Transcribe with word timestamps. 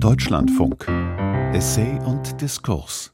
Deutschlandfunk. 0.00 0.86
Essay 1.52 1.98
und 2.06 2.40
Diskurs. 2.40 3.10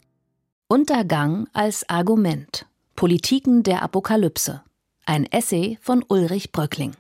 Untergang 0.69 1.49
als 1.55 1.89
Argument. 1.89 2.67
Politiken 2.95 3.63
der 3.63 3.83
Apokalypse. 3.83 4.61
Ein 5.07 5.25
Essay 5.25 5.79
von 5.81 6.05
Ulrich 6.09 6.53
Bröckling. 6.53 6.93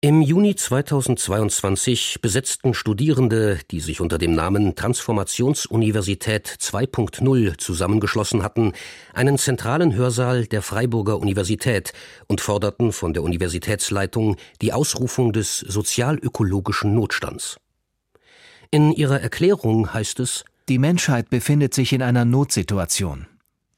Im 0.00 0.20
Juni 0.20 0.56
2022 0.56 2.18
besetzten 2.20 2.74
Studierende, 2.74 3.60
die 3.70 3.78
sich 3.78 4.00
unter 4.00 4.18
dem 4.18 4.34
Namen 4.34 4.74
Transformationsuniversität 4.74 6.48
2.0 6.48 7.58
zusammengeschlossen 7.58 8.42
hatten, 8.42 8.72
einen 9.14 9.38
zentralen 9.38 9.94
Hörsaal 9.94 10.46
der 10.46 10.62
Freiburger 10.62 11.18
Universität 11.18 11.92
und 12.26 12.40
forderten 12.40 12.90
von 12.90 13.12
der 13.12 13.22
Universitätsleitung 13.22 14.36
die 14.60 14.72
Ausrufung 14.72 15.32
des 15.32 15.60
sozialökologischen 15.60 16.94
Notstands. 16.94 17.58
In 18.70 18.92
ihrer 18.92 19.20
Erklärung 19.20 19.92
heißt 19.92 20.20
es 20.20 20.44
Die 20.68 20.78
Menschheit 20.78 21.30
befindet 21.30 21.74
sich 21.74 21.92
in 21.92 22.02
einer 22.02 22.24
Notsituation. 22.24 23.26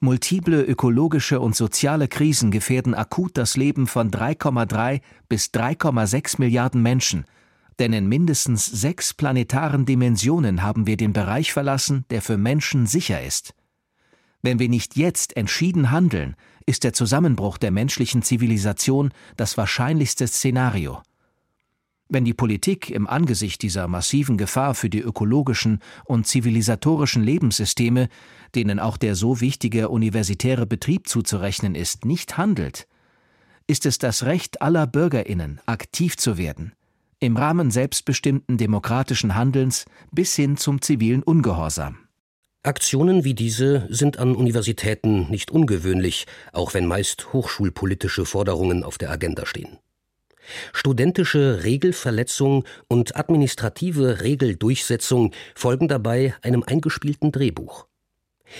Multiple 0.00 0.62
ökologische 0.62 1.40
und 1.40 1.56
soziale 1.56 2.08
Krisen 2.08 2.50
gefährden 2.50 2.94
akut 2.94 3.36
das 3.36 3.56
Leben 3.56 3.86
von 3.86 4.10
3,3 4.10 5.00
bis 5.28 5.46
3,6 5.48 6.36
Milliarden 6.38 6.82
Menschen, 6.82 7.24
denn 7.78 7.92
in 7.92 8.08
mindestens 8.08 8.66
sechs 8.66 9.12
planetaren 9.12 9.86
Dimensionen 9.86 10.62
haben 10.62 10.86
wir 10.86 10.96
den 10.96 11.12
Bereich 11.12 11.52
verlassen, 11.52 12.04
der 12.10 12.22
für 12.22 12.38
Menschen 12.38 12.86
sicher 12.86 13.22
ist. 13.22 13.54
Wenn 14.40 14.58
wir 14.58 14.68
nicht 14.68 14.96
jetzt 14.96 15.36
entschieden 15.36 15.90
handeln, 15.90 16.36
ist 16.64 16.84
der 16.84 16.92
Zusammenbruch 16.92 17.58
der 17.58 17.72
menschlichen 17.72 18.22
Zivilisation 18.22 19.10
das 19.36 19.56
wahrscheinlichste 19.56 20.28
Szenario. 20.28 21.02
Wenn 22.10 22.24
die 22.24 22.34
Politik 22.34 22.90
im 22.90 23.06
Angesicht 23.06 23.60
dieser 23.60 23.86
massiven 23.86 24.38
Gefahr 24.38 24.74
für 24.74 24.88
die 24.88 25.00
ökologischen 25.00 25.80
und 26.06 26.26
zivilisatorischen 26.26 27.22
Lebenssysteme, 27.22 28.08
denen 28.54 28.80
auch 28.80 28.96
der 28.96 29.14
so 29.14 29.42
wichtige 29.42 29.90
universitäre 29.90 30.66
Betrieb 30.66 31.06
zuzurechnen 31.06 31.74
ist, 31.74 32.06
nicht 32.06 32.38
handelt, 32.38 32.88
ist 33.66 33.84
es 33.84 33.98
das 33.98 34.24
Recht 34.24 34.62
aller 34.62 34.86
Bürgerinnen, 34.86 35.60
aktiv 35.66 36.16
zu 36.16 36.38
werden, 36.38 36.72
im 37.20 37.36
Rahmen 37.36 37.70
selbstbestimmten 37.70 38.56
demokratischen 38.56 39.34
Handelns 39.34 39.84
bis 40.10 40.34
hin 40.34 40.56
zum 40.56 40.80
zivilen 40.80 41.22
Ungehorsam. 41.22 41.98
Aktionen 42.62 43.24
wie 43.24 43.34
diese 43.34 43.86
sind 43.90 44.18
an 44.18 44.34
Universitäten 44.34 45.28
nicht 45.30 45.50
ungewöhnlich, 45.50 46.26
auch 46.52 46.72
wenn 46.72 46.86
meist 46.86 47.34
hochschulpolitische 47.34 48.24
Forderungen 48.24 48.82
auf 48.82 48.96
der 48.96 49.10
Agenda 49.10 49.44
stehen. 49.44 49.78
Studentische 50.72 51.64
Regelverletzung 51.64 52.64
und 52.88 53.16
administrative 53.16 54.22
Regeldurchsetzung 54.22 55.32
folgen 55.54 55.88
dabei 55.88 56.34
einem 56.42 56.62
eingespielten 56.62 57.32
Drehbuch. 57.32 57.86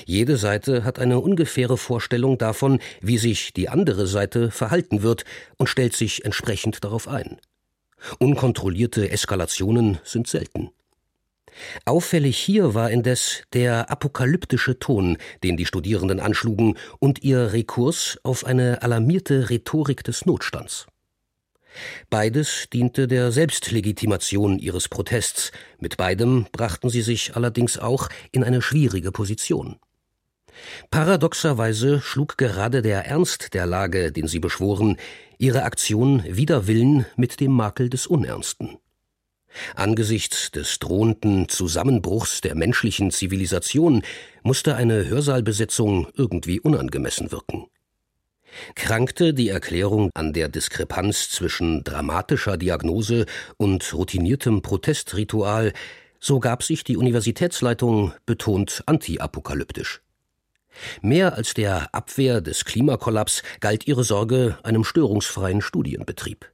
Jede 0.05 0.37
Seite 0.37 0.85
hat 0.85 0.99
eine 0.99 1.21
ungefähre 1.21 1.79
Vorstellung 1.79 2.39
davon, 2.39 2.81
wie 3.01 3.19
sich 3.19 3.53
die 3.53 3.69
andere 3.69 4.07
Seite 4.07 4.51
verhalten 4.51 5.03
wird 5.03 5.25
und 5.57 5.69
stellt 5.69 5.97
sich 5.97 6.25
entsprechend 6.25 6.85
darauf 6.85 7.09
ein. 7.09 7.39
Unkontrollierte 8.19 9.11
Eskalationen 9.11 9.99
sind 10.05 10.29
selten. 10.29 10.71
Auffällig 11.85 12.39
hier 12.39 12.75
war 12.75 12.91
indes 12.91 13.43
der 13.53 13.91
apokalyptische 13.91 14.79
Ton, 14.79 15.17
den 15.43 15.57
die 15.57 15.67
Studierenden 15.67 16.21
anschlugen, 16.21 16.77
und 17.01 17.25
ihr 17.25 17.53
Rekurs 17.53 18.19
auf 18.23 18.45
eine 18.45 18.83
alarmierte 18.83 19.51
Rhetorik 19.51 20.05
des 20.05 20.27
Notstands. 20.27 20.87
Beides 22.11 22.69
diente 22.73 23.07
der 23.07 23.33
Selbstlegitimation 23.33 24.59
ihres 24.59 24.89
Protests, 24.89 25.53
mit 25.79 25.97
beidem 25.97 26.47
brachten 26.53 26.91
sie 26.91 27.03
sich 27.03 27.37
allerdings 27.37 27.79
auch 27.79 28.09
in 28.33 28.45
eine 28.45 28.63
schwierige 28.63 29.13
Position. 29.13 29.77
Paradoxerweise 30.91 32.01
schlug 32.01 32.37
gerade 32.37 32.83
der 32.83 33.07
Ernst 33.07 33.55
der 33.55 33.67
Lage, 33.67 34.13
den 34.13 34.27
sie 34.27 34.41
beschworen, 34.41 34.97
ihre 35.39 35.63
Aktion 35.63 36.25
wider 36.27 36.67
Willen 36.67 37.07
mit 37.17 37.41
dem 37.41 37.53
Makel 37.53 37.91
des 37.91 38.07
Unernsten. 38.07 38.79
Angesichts 39.75 40.51
des 40.51 40.79
drohenden 40.79 41.49
Zusammenbruchs 41.49 42.41
der 42.41 42.55
menschlichen 42.55 43.11
Zivilisation 43.11 44.03
musste 44.43 44.77
eine 44.77 45.07
Hörsaalbesetzung 45.07 46.09
irgendwie 46.15 46.61
unangemessen 46.61 47.33
wirken. 47.33 47.67
Krankte 48.75 49.35
die 49.35 49.49
Erklärung 49.49 50.11
an 50.15 50.33
der 50.33 50.49
Diskrepanz 50.49 51.31
zwischen 51.31 51.85
dramatischer 51.85 52.57
Diagnose 52.57 53.27
und 53.57 53.93
routiniertem 53.95 54.63
Protestritual, 54.63 55.73
so 56.21 56.41
gab 56.41 56.63
sich 56.63 56.85
die 56.85 56.97
Universitätsleitung 56.97 58.13
betont 58.27 58.83
antiapokalyptisch. 58.87 60.01
Mehr 61.01 61.35
als 61.35 61.55
der 61.55 61.95
Abwehr 61.95 62.41
des 62.41 62.65
Klimakollaps 62.65 63.43
galt 63.61 63.87
ihre 63.87 64.05
Sorge 64.05 64.59
einem 64.63 64.85
störungsfreien 64.85 65.61
Studienbetrieb. 65.61 66.51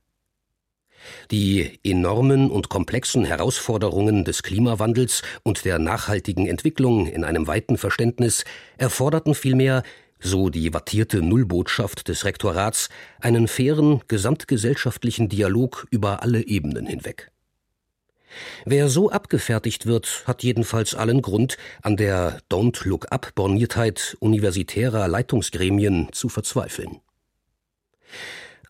Die 1.30 1.78
enormen 1.82 2.50
und 2.50 2.70
komplexen 2.70 3.24
Herausforderungen 3.24 4.24
des 4.24 4.42
Klimawandels 4.42 5.22
und 5.42 5.66
der 5.66 5.78
nachhaltigen 5.78 6.46
Entwicklung 6.46 7.06
in 7.06 7.24
einem 7.24 7.46
weiten 7.46 7.76
Verständnis 7.76 8.44
erforderten 8.78 9.34
vielmehr 9.34 9.82
so 10.24 10.48
die 10.48 10.72
wattierte 10.72 11.22
Nullbotschaft 11.22 12.08
des 12.08 12.24
Rektorats, 12.24 12.88
einen 13.20 13.46
fairen 13.46 14.00
gesamtgesellschaftlichen 14.08 15.28
Dialog 15.28 15.86
über 15.90 16.22
alle 16.22 16.46
Ebenen 16.46 16.86
hinweg. 16.86 17.30
Wer 18.64 18.88
so 18.88 19.10
abgefertigt 19.10 19.86
wird, 19.86 20.24
hat 20.26 20.42
jedenfalls 20.42 20.94
allen 20.94 21.22
Grund, 21.22 21.56
an 21.82 21.96
der 21.96 22.40
Don't 22.50 22.88
Look 22.88 23.12
Up 23.12 23.34
Borniertheit 23.34 24.16
universitärer 24.18 25.06
Leitungsgremien 25.06 26.08
zu 26.12 26.28
verzweifeln. 26.28 27.00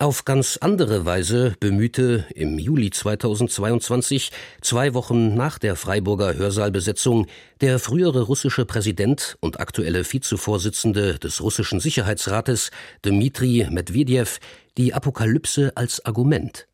Auf 0.00 0.24
ganz 0.24 0.56
andere 0.60 1.04
Weise 1.04 1.54
bemühte 1.60 2.26
im 2.34 2.58
Juli 2.58 2.90
2022, 2.90 4.32
zwei 4.60 4.92
Wochen 4.92 5.34
nach 5.34 5.58
der 5.58 5.76
Freiburger 5.76 6.34
Hörsaalbesetzung, 6.34 7.26
der 7.60 7.78
frühere 7.78 8.22
russische 8.22 8.64
Präsident 8.64 9.36
und 9.40 9.60
aktuelle 9.60 10.04
Vizevorsitzende 10.04 11.20
des 11.20 11.40
russischen 11.40 11.78
Sicherheitsrates, 11.78 12.72
Dmitri 13.02 13.68
Medvedev, 13.70 14.40
die 14.76 14.94
Apokalypse 14.94 15.76
als 15.76 16.04
Argument. 16.04 16.66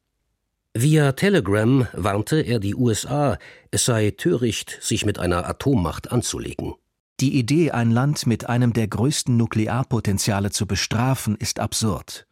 Via 0.73 1.13
Telegram 1.13 1.89
warnte 1.93 2.41
er 2.41 2.59
die 2.59 2.75
USA, 2.75 3.39
es 3.71 3.85
sei 3.85 4.13
töricht, 4.13 4.79
sich 4.81 5.05
mit 5.05 5.19
einer 5.19 5.47
Atommacht 5.47 6.11
anzulegen. 6.11 6.75
Die 7.21 7.39
Idee, 7.39 7.73
ein 7.73 7.91
Land 7.91 8.27
mit 8.27 8.49
einem 8.49 8.73
der 8.73 8.89
größten 8.89 9.37
Nuklearpotenziale 9.37 10.51
zu 10.51 10.67
bestrafen, 10.67 11.37
ist 11.37 11.61
absurd. 11.61 12.27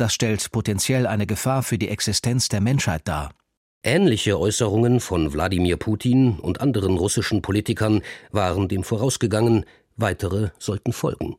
Das 0.00 0.14
stellt 0.14 0.50
potenziell 0.50 1.06
eine 1.06 1.26
Gefahr 1.26 1.62
für 1.62 1.76
die 1.76 1.90
Existenz 1.90 2.48
der 2.48 2.62
Menschheit 2.62 3.02
dar. 3.04 3.34
Ähnliche 3.82 4.40
Äußerungen 4.40 4.98
von 4.98 5.34
Wladimir 5.34 5.76
Putin 5.76 6.38
und 6.38 6.62
anderen 6.62 6.96
russischen 6.96 7.42
Politikern 7.42 8.00
waren 8.30 8.66
dem 8.66 8.82
vorausgegangen, 8.82 9.66
weitere 9.96 10.52
sollten 10.58 10.94
folgen. 10.94 11.36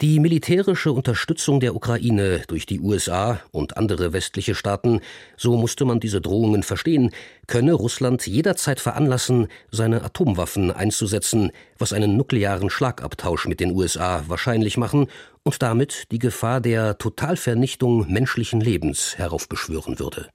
Die 0.00 0.20
militärische 0.20 0.92
Unterstützung 0.92 1.60
der 1.60 1.74
Ukraine 1.74 2.42
durch 2.48 2.66
die 2.66 2.80
USA 2.80 3.40
und 3.50 3.76
andere 3.76 4.12
westliche 4.12 4.54
Staaten, 4.54 5.00
so 5.36 5.56
musste 5.56 5.84
man 5.84 6.00
diese 6.00 6.20
Drohungen 6.20 6.62
verstehen, 6.62 7.10
könne 7.46 7.72
Russland 7.72 8.26
jederzeit 8.26 8.80
veranlassen, 8.80 9.48
seine 9.70 10.02
Atomwaffen 10.02 10.70
einzusetzen, 10.70 11.52
was 11.78 11.92
einen 11.92 12.16
nuklearen 12.16 12.70
Schlagabtausch 12.70 13.46
mit 13.46 13.60
den 13.60 13.72
USA 13.72 14.24
wahrscheinlich 14.28 14.76
machen 14.76 15.06
und 15.42 15.62
damit 15.62 16.04
die 16.10 16.18
Gefahr 16.18 16.60
der 16.60 16.98
Totalvernichtung 16.98 18.10
menschlichen 18.10 18.60
Lebens 18.60 19.18
heraufbeschwören 19.18 19.98
würde. 19.98 20.28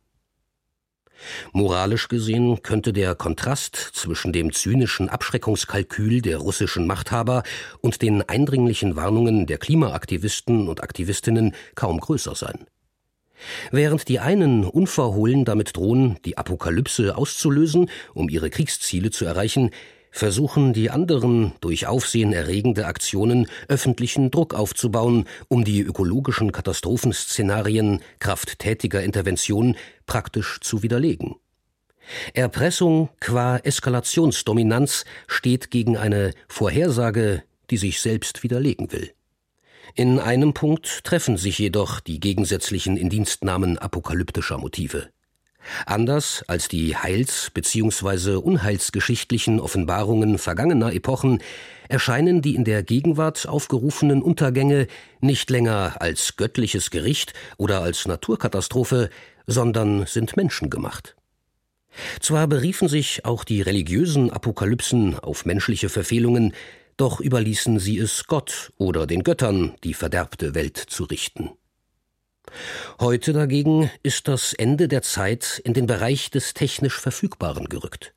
Moralisch 1.54 2.08
gesehen 2.08 2.62
könnte 2.62 2.94
der 2.94 3.16
Kontrast 3.16 3.76
zwischen 3.76 4.34
dem 4.34 4.52
zynischen 4.52 5.10
Abschreckungskalkül 5.10 6.22
der 6.22 6.38
russischen 6.38 6.88
Machthaber 6.88 7.44
und 7.82 8.02
den 8.02 8.22
eindringlichen 8.22 8.96
Warnungen 8.96 9.46
der 9.46 9.58
Klimaaktivisten 9.58 10.68
und 10.68 10.84
Aktivistinnen 10.84 11.56
kaum 11.76 12.00
größer 12.00 12.36
sein. 12.36 12.66
Während 13.72 14.08
die 14.08 14.20
einen 14.20 14.64
unverhohlen 14.64 15.46
damit 15.46 15.76
drohen, 15.76 16.18
die 16.26 16.38
Apokalypse 16.38 17.18
auszulösen, 17.18 17.90
um 18.14 18.30
ihre 18.30 18.50
Kriegsziele 18.50 19.12
zu 19.12 19.26
erreichen, 19.26 19.72
versuchen 20.16 20.72
die 20.72 20.90
anderen 20.92 21.52
durch 21.60 21.88
aufsehenerregende 21.88 22.86
Aktionen 22.86 23.48
öffentlichen 23.68 24.32
Druck 24.32 24.54
aufzubauen, 24.54 25.26
um 25.50 25.66
die 25.66 25.82
ökologischen 25.82 26.54
Katastrophenszenarien 26.54 28.00
kraft 28.20 28.60
tätiger 28.60 29.04
Intervention 29.04 29.76
praktisch 30.06 30.60
zu 30.62 30.84
widerlegen. 30.84 31.36
Erpressung 32.34 33.10
qua 33.20 33.58
Eskalationsdominanz 33.58 35.04
steht 35.28 35.70
gegen 35.70 35.98
eine 35.98 36.32
Vorhersage, 36.48 37.44
die 37.70 37.78
sich 37.78 38.00
selbst 38.00 38.42
widerlegen 38.42 38.94
will. 38.94 39.12
In 39.96 40.20
einem 40.20 40.54
Punkt 40.54 41.04
treffen 41.04 41.36
sich 41.36 41.60
jedoch 41.60 42.00
die 42.00 42.22
gegensätzlichen 42.22 42.96
Indienstnahmen 42.96 43.78
apokalyptischer 43.78 44.60
Motive. 44.60 45.10
Anders 45.86 46.44
als 46.48 46.68
die 46.68 46.96
heils- 46.96 47.50
bzw. 47.54 48.36
unheilsgeschichtlichen 48.36 49.60
Offenbarungen 49.60 50.38
vergangener 50.38 50.94
Epochen 50.94 51.42
erscheinen 51.88 52.42
die 52.42 52.56
in 52.56 52.64
der 52.64 52.84
Gegenwart 52.84 53.48
aufgerufenen 53.48 54.22
Untergänge 54.22 54.88
nicht 55.22 55.50
länger 55.50 55.98
als 56.00 56.36
göttliches 56.36 56.90
Gericht 56.90 57.34
oder 57.58 57.82
als 57.82 58.08
Naturkatastrophe, 58.08 59.10
sondern 59.48 60.06
sind 60.06 60.36
menschengemacht. 60.38 61.16
Zwar 62.20 62.48
beriefen 62.48 62.88
sich 62.88 63.26
auch 63.26 63.44
die 63.44 63.62
religiösen 63.62 64.30
Apokalypsen 64.30 65.18
auf 65.20 65.46
menschliche 65.46 65.90
Verfehlungen, 65.90 66.54
doch 66.98 67.20
überließen 67.20 67.80
sie 67.80 67.98
es 67.98 68.26
Gott 68.26 68.72
oder 68.78 69.06
den 69.08 69.24
Göttern, 69.24 69.76
die 69.84 69.94
verderbte 69.94 70.56
Welt 70.56 70.78
zu 70.78 71.04
richten. 71.04 71.52
Heute 73.00 73.34
dagegen 73.34 73.92
ist 74.04 74.28
das 74.28 74.54
Ende 74.54 74.88
der 74.88 75.02
Zeit 75.02 75.62
in 75.64 75.74
den 75.74 75.86
Bereich 75.86 76.30
des 76.30 76.54
technisch 76.54 77.00
Verfügbaren 77.00 77.66
gerückt. 77.66 78.14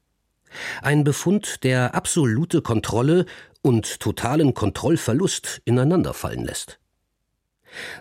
Ein 0.83 1.05
Befund, 1.05 1.65
der 1.65 1.95
absolute 1.95 2.63
Kontrolle 2.63 3.27
und 3.63 4.01
totalen 4.01 4.55
Kontrollverlust 4.55 5.61
ineinanderfallen 5.65 6.45
lässt. 6.45 6.79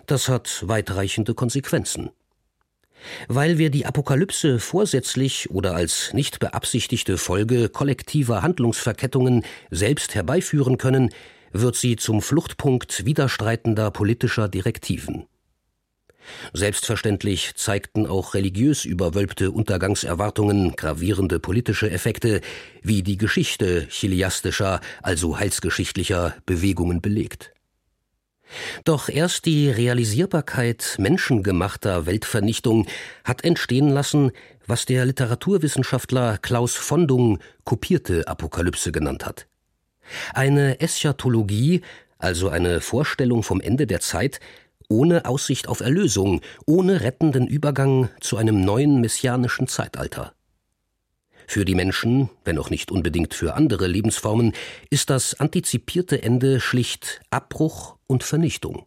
Das 0.06 0.28
hat 0.28 0.66
weitreichende 0.66 1.34
Konsequenzen. 1.34 2.10
Weil 3.28 3.58
wir 3.58 3.70
die 3.70 3.86
Apokalypse 3.86 4.58
vorsätzlich 4.58 5.50
oder 5.50 5.74
als 5.74 6.12
nicht 6.14 6.40
beabsichtigte 6.40 7.16
Folge 7.16 7.68
kollektiver 7.68 8.42
Handlungsverkettungen 8.42 9.44
selbst 9.70 10.14
herbeiführen 10.14 10.78
können, 10.78 11.10
wird 11.52 11.76
sie 11.76 11.96
zum 11.96 12.22
Fluchtpunkt 12.22 13.04
widerstreitender 13.04 13.90
politischer 13.90 14.48
Direktiven. 14.48 15.26
Selbstverständlich 16.52 17.54
zeigten 17.54 18.06
auch 18.06 18.34
religiös 18.34 18.84
überwölbte 18.84 19.50
Untergangserwartungen 19.50 20.76
gravierende 20.76 21.40
politische 21.40 21.90
Effekte, 21.90 22.40
wie 22.82 23.02
die 23.02 23.16
Geschichte 23.16 23.86
chiliastischer, 23.88 24.80
also 25.02 25.38
heilsgeschichtlicher 25.38 26.36
Bewegungen 26.46 27.00
belegt. 27.00 27.52
Doch 28.84 29.08
erst 29.08 29.44
die 29.44 29.70
Realisierbarkeit 29.70 30.96
menschengemachter 30.98 32.06
Weltvernichtung 32.06 32.86
hat 33.24 33.44
entstehen 33.44 33.90
lassen, 33.90 34.32
was 34.66 34.86
der 34.86 35.04
Literaturwissenschaftler 35.04 36.38
Klaus 36.38 36.74
Fondung 36.74 37.38
kopierte 37.64 38.26
Apokalypse 38.26 38.92
genannt 38.92 39.26
hat. 39.26 39.46
Eine 40.32 40.80
Eschatologie, 40.80 41.82
also 42.18 42.48
eine 42.48 42.80
Vorstellung 42.80 43.42
vom 43.42 43.60
Ende 43.60 43.86
der 43.86 44.00
Zeit, 44.00 44.40
ohne 44.88 45.26
Aussicht 45.26 45.68
auf 45.68 45.80
Erlösung, 45.80 46.40
ohne 46.66 47.02
rettenden 47.02 47.46
Übergang 47.46 48.08
zu 48.20 48.36
einem 48.36 48.60
neuen 48.62 49.00
messianischen 49.00 49.68
Zeitalter. 49.68 50.32
Für 51.46 51.64
die 51.64 51.74
Menschen, 51.74 52.28
wenn 52.44 52.58
auch 52.58 52.68
nicht 52.68 52.90
unbedingt 52.90 53.32
für 53.32 53.54
andere 53.54 53.86
Lebensformen, 53.86 54.52
ist 54.90 55.08
das 55.08 55.40
antizipierte 55.40 56.22
Ende 56.22 56.60
schlicht 56.60 57.22
Abbruch 57.30 57.96
und 58.06 58.22
Vernichtung. 58.22 58.84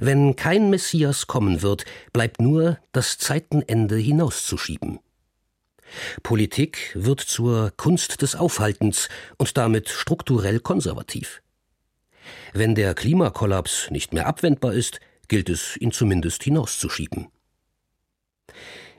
Wenn 0.00 0.34
kein 0.36 0.70
Messias 0.70 1.26
kommen 1.26 1.62
wird, 1.62 1.84
bleibt 2.12 2.40
nur 2.40 2.78
das 2.92 3.18
Zeitenende 3.18 3.96
hinauszuschieben. 3.96 4.98
Politik 6.22 6.90
wird 6.94 7.20
zur 7.20 7.72
Kunst 7.76 8.22
des 8.22 8.34
Aufhaltens 8.34 9.08
und 9.38 9.56
damit 9.56 9.88
strukturell 9.88 10.58
konservativ. 10.58 11.43
Wenn 12.52 12.74
der 12.74 12.94
Klimakollaps 12.94 13.90
nicht 13.90 14.12
mehr 14.12 14.26
abwendbar 14.26 14.72
ist, 14.72 15.00
gilt 15.28 15.48
es, 15.48 15.76
ihn 15.76 15.92
zumindest 15.92 16.42
hinauszuschieben. 16.42 17.28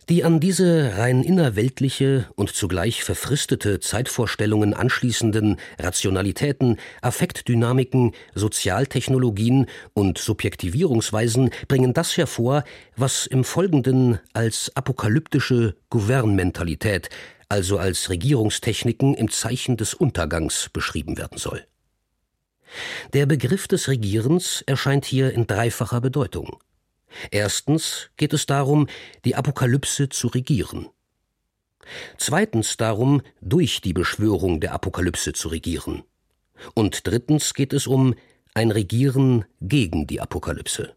Die 0.07 0.23
an 0.23 0.39
diese 0.39 0.97
rein 0.97 1.23
innerweltliche 1.23 2.27
und 2.35 2.53
zugleich 2.53 3.03
verfristete 3.03 3.79
Zeitvorstellungen 3.79 4.75
anschließenden 4.75 5.57
Rationalitäten, 5.79 6.77
Affektdynamiken, 7.01 8.11
Sozialtechnologien 8.35 9.65
und 9.95 10.19
Subjektivierungsweisen 10.19 11.49
bringen 11.67 11.93
das 11.93 12.17
hervor, 12.17 12.65
was 12.95 13.25
im 13.25 13.43
Folgenden 13.43 14.19
als 14.33 14.71
apokalyptische 14.75 15.75
Gouvernementalität, 15.89 17.09
also 17.49 17.79
als 17.79 18.11
Regierungstechniken 18.11 19.15
im 19.15 19.31
Zeichen 19.31 19.75
des 19.75 19.95
Untergangs 19.95 20.69
beschrieben 20.71 21.17
werden 21.17 21.39
soll. 21.39 21.65
Der 23.13 23.25
Begriff 23.25 23.67
des 23.67 23.87
Regierens 23.87 24.63
erscheint 24.65 25.05
hier 25.05 25.33
in 25.33 25.47
dreifacher 25.47 26.01
Bedeutung. 26.01 26.59
Erstens 27.31 28.09
geht 28.17 28.33
es 28.33 28.45
darum, 28.45 28.87
die 29.23 29.35
Apokalypse 29.35 30.09
zu 30.09 30.27
regieren. 30.27 30.89
Zweitens 32.17 32.77
darum, 32.77 33.21
durch 33.41 33.81
die 33.81 33.93
Beschwörung 33.93 34.59
der 34.59 34.73
Apokalypse 34.73 35.33
zu 35.33 35.49
regieren. 35.49 36.03
Und 36.73 37.05
drittens 37.05 37.53
geht 37.53 37.73
es 37.73 37.87
um 37.87 38.15
ein 38.53 38.71
Regieren 38.71 39.45
gegen 39.61 40.07
die 40.07 40.21
Apokalypse. 40.21 40.95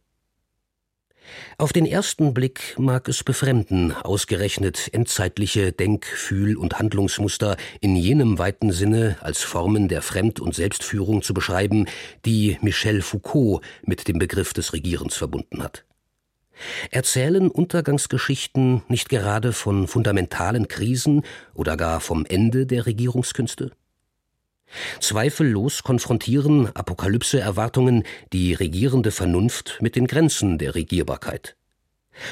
Auf 1.57 1.73
den 1.73 1.87
ersten 1.87 2.35
Blick 2.35 2.75
mag 2.79 3.09
es 3.09 3.25
befremden, 3.25 3.93
ausgerechnet 3.93 4.91
endzeitliche 4.93 5.73
Denk-, 5.73 6.07
Fühl- 6.07 6.57
und 6.57 6.79
Handlungsmuster 6.79 7.57
in 7.81 7.97
jenem 7.97 8.39
weiten 8.39 8.71
Sinne 8.73 9.17
als 9.21 9.43
Formen 9.43 9.89
der 9.89 10.03
Fremd- 10.03 10.41
und 10.41 10.55
Selbstführung 10.55 11.23
zu 11.23 11.35
beschreiben, 11.35 11.87
die 12.25 12.59
Michel 12.63 13.03
Foucault 13.03 13.63
mit 13.83 14.09
dem 14.09 14.19
Begriff 14.19 14.53
des 14.53 14.73
Regierens 14.73 15.17
verbunden 15.17 15.63
hat. 15.63 15.85
Erzählen 16.91 17.51
Untergangsgeschichten 17.51 18.83
nicht 18.89 19.09
gerade 19.09 19.53
von 19.53 19.87
fundamentalen 19.87 20.69
Krisen 20.69 21.23
oder 21.55 21.77
gar 21.77 22.01
vom 22.01 22.25
Ende 22.27 22.67
der 22.67 22.87
Regierungskünste? 22.87 23.73
Zweifellos 25.00 25.82
konfrontieren 25.82 26.75
Apokalypse-Erwartungen 26.75 28.05
die 28.32 28.55
regierende 28.55 29.11
Vernunft 29.11 29.79
mit 29.81 29.97
den 29.97 30.06
Grenzen 30.06 30.59
der 30.59 30.75
Regierbarkeit. 30.75 31.56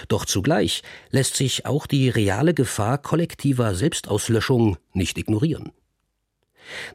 Doch 0.08 0.24
zugleich 0.24 0.82
lässt 1.10 1.36
sich 1.36 1.64
auch 1.66 1.86
die 1.86 2.08
reale 2.08 2.54
Gefahr 2.54 2.98
kollektiver 2.98 3.74
Selbstauslöschung 3.74 4.76
nicht 4.92 5.16
ignorieren. 5.18 5.72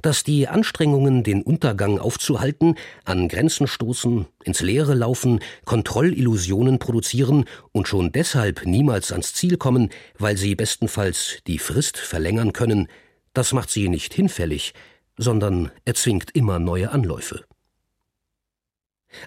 Dass 0.01 0.25
die 0.25 0.49
Anstrengungen, 0.49 1.23
den 1.23 1.41
Untergang 1.43 1.97
aufzuhalten, 1.97 2.75
an 3.05 3.29
Grenzen 3.29 3.67
stoßen, 3.67 4.25
ins 4.43 4.59
Leere 4.59 4.93
laufen, 4.93 5.39
Kontrollillusionen 5.63 6.77
produzieren 6.77 7.45
und 7.71 7.87
schon 7.87 8.11
deshalb 8.11 8.65
niemals 8.65 9.13
ans 9.13 9.33
Ziel 9.33 9.55
kommen, 9.55 9.89
weil 10.17 10.35
sie 10.35 10.55
bestenfalls 10.55 11.37
die 11.47 11.57
Frist 11.57 11.97
verlängern 11.97 12.51
können, 12.51 12.89
das 13.33 13.53
macht 13.53 13.69
sie 13.69 13.87
nicht 13.87 14.13
hinfällig, 14.13 14.73
sondern 15.21 15.71
erzwingt 15.85 16.31
immer 16.33 16.59
neue 16.59 16.91
Anläufe. 16.91 17.45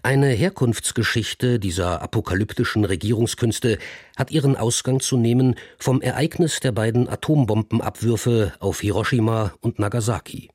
Eine 0.02 0.28
Herkunftsgeschichte 0.28 1.58
dieser 1.58 2.02
apokalyptischen 2.02 2.84
Regierungskünste 2.84 3.78
hat 4.16 4.30
ihren 4.30 4.56
Ausgang 4.56 5.00
zu 5.00 5.16
nehmen 5.16 5.56
vom 5.78 6.00
Ereignis 6.00 6.60
der 6.60 6.72
beiden 6.72 7.08
Atombombenabwürfe 7.08 8.54
auf 8.60 8.80
Hiroshima 8.80 9.52
und 9.60 9.78
Nagasaki. 9.78 10.50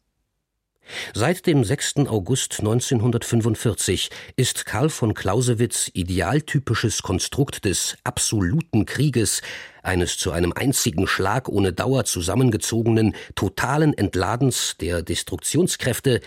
Seit 1.13 1.45
dem 1.45 1.63
6. 1.63 2.07
August 2.07 2.59
1945 2.59 4.09
ist 4.35 4.65
Karl 4.65 4.89
von 4.89 5.13
Clausewitz 5.13 5.91
idealtypisches 5.93 7.03
Konstrukt 7.03 7.65
des 7.65 7.95
absoluten 8.03 8.85
Krieges, 8.85 9.41
eines 9.83 10.17
zu 10.17 10.31
einem 10.31 10.53
einzigen 10.53 11.07
Schlag 11.07 11.49
ohne 11.49 11.73
Dauer 11.73 12.05
zusammengezogenen, 12.05 13.15
totalen 13.35 13.97
Entladens 13.97 14.75
der 14.79 15.01
Destruktionskräfte, 15.01 16.21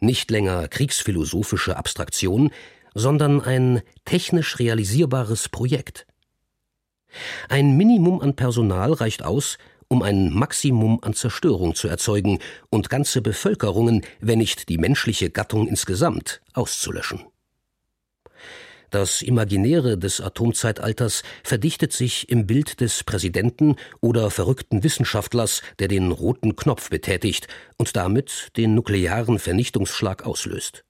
nicht 0.00 0.30
länger 0.30 0.68
kriegsphilosophische 0.68 1.76
Abstraktion, 1.76 2.50
sondern 2.94 3.40
ein 3.40 3.82
technisch 4.04 4.58
realisierbares 4.58 5.48
Projekt. 5.48 6.06
Ein 7.48 7.76
Minimum 7.76 8.20
an 8.20 8.36
Personal 8.36 8.92
reicht 8.92 9.22
aus, 9.22 9.58
um 9.88 10.02
ein 10.02 10.30
Maximum 10.32 10.98
an 11.02 11.14
Zerstörung 11.14 11.74
zu 11.74 11.88
erzeugen 11.88 12.40
und 12.70 12.90
ganze 12.90 13.22
Bevölkerungen, 13.22 14.04
wenn 14.20 14.38
nicht 14.38 14.68
die 14.68 14.78
menschliche 14.78 15.30
Gattung 15.30 15.68
insgesamt, 15.68 16.40
auszulöschen. 16.54 17.24
Das 18.90 19.22
Imaginäre 19.22 19.98
des 19.98 20.20
Atomzeitalters 20.20 21.22
verdichtet 21.42 21.92
sich 21.92 22.28
im 22.28 22.46
Bild 22.46 22.80
des 22.80 23.04
Präsidenten 23.04 23.76
oder 24.00 24.30
verrückten 24.30 24.84
Wissenschaftlers, 24.84 25.62
der 25.78 25.88
den 25.88 26.12
roten 26.12 26.56
Knopf 26.56 26.90
betätigt 26.90 27.48
und 27.78 27.96
damit 27.96 28.48
den 28.56 28.74
nuklearen 28.74 29.38
Vernichtungsschlag 29.38 30.24
auslöst. 30.24 30.84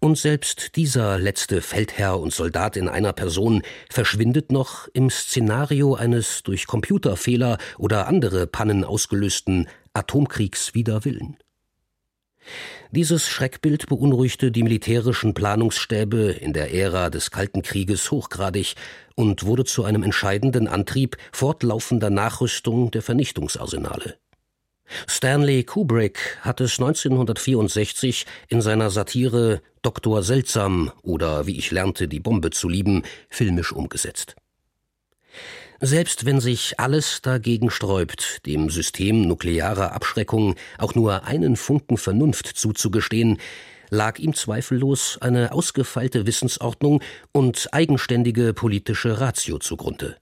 Und 0.00 0.18
selbst 0.18 0.76
dieser 0.76 1.18
letzte 1.18 1.62
Feldherr 1.62 2.20
und 2.20 2.32
Soldat 2.32 2.76
in 2.76 2.88
einer 2.88 3.12
Person 3.12 3.62
verschwindet 3.90 4.52
noch 4.52 4.88
im 4.92 5.10
Szenario 5.10 5.94
eines 5.94 6.42
durch 6.42 6.66
Computerfehler 6.66 7.58
oder 7.78 8.06
andere 8.06 8.46
Pannen 8.46 8.84
ausgelösten 8.84 9.68
Atomkriegs 9.94 10.74
wider 10.74 11.04
Willen. 11.04 11.38
Dieses 12.90 13.26
Schreckbild 13.28 13.86
beunruhigte 13.86 14.50
die 14.50 14.62
militärischen 14.62 15.34
Planungsstäbe 15.34 16.30
in 16.30 16.52
der 16.52 16.72
Ära 16.72 17.10
des 17.10 17.30
Kalten 17.30 17.62
Krieges 17.62 18.10
hochgradig 18.10 18.74
und 19.14 19.44
wurde 19.44 19.64
zu 19.64 19.84
einem 19.84 20.02
entscheidenden 20.02 20.68
Antrieb 20.68 21.16
fortlaufender 21.32 22.10
Nachrüstung 22.10 22.90
der 22.90 23.02
Vernichtungsarsenale. 23.02 24.18
Stanley 25.08 25.64
Kubrick 25.64 26.38
hat 26.42 26.60
es 26.60 26.78
1964 26.78 28.24
in 28.48 28.62
seiner 28.62 28.90
Satire 28.90 29.60
Doktor 29.82 30.22
Seltsam 30.22 30.92
oder 31.02 31.46
Wie 31.46 31.58
ich 31.58 31.70
lernte, 31.70 32.06
die 32.08 32.20
Bombe 32.20 32.50
zu 32.50 32.68
lieben 32.68 33.02
filmisch 33.28 33.72
umgesetzt. 33.72 34.36
Selbst 35.80 36.24
wenn 36.24 36.40
sich 36.40 36.80
alles 36.80 37.20
dagegen 37.20 37.70
sträubt, 37.70 38.46
dem 38.46 38.70
System 38.70 39.22
nuklearer 39.22 39.92
Abschreckung 39.92 40.54
auch 40.78 40.94
nur 40.94 41.24
einen 41.24 41.56
Funken 41.56 41.98
Vernunft 41.98 42.46
zuzugestehen, 42.46 43.38
lag 43.90 44.18
ihm 44.18 44.34
zweifellos 44.34 45.18
eine 45.20 45.52
ausgefeilte 45.52 46.26
Wissensordnung 46.26 47.02
und 47.32 47.68
eigenständige 47.72 48.54
politische 48.54 49.20
Ratio 49.20 49.58
zugrunde. 49.58 50.16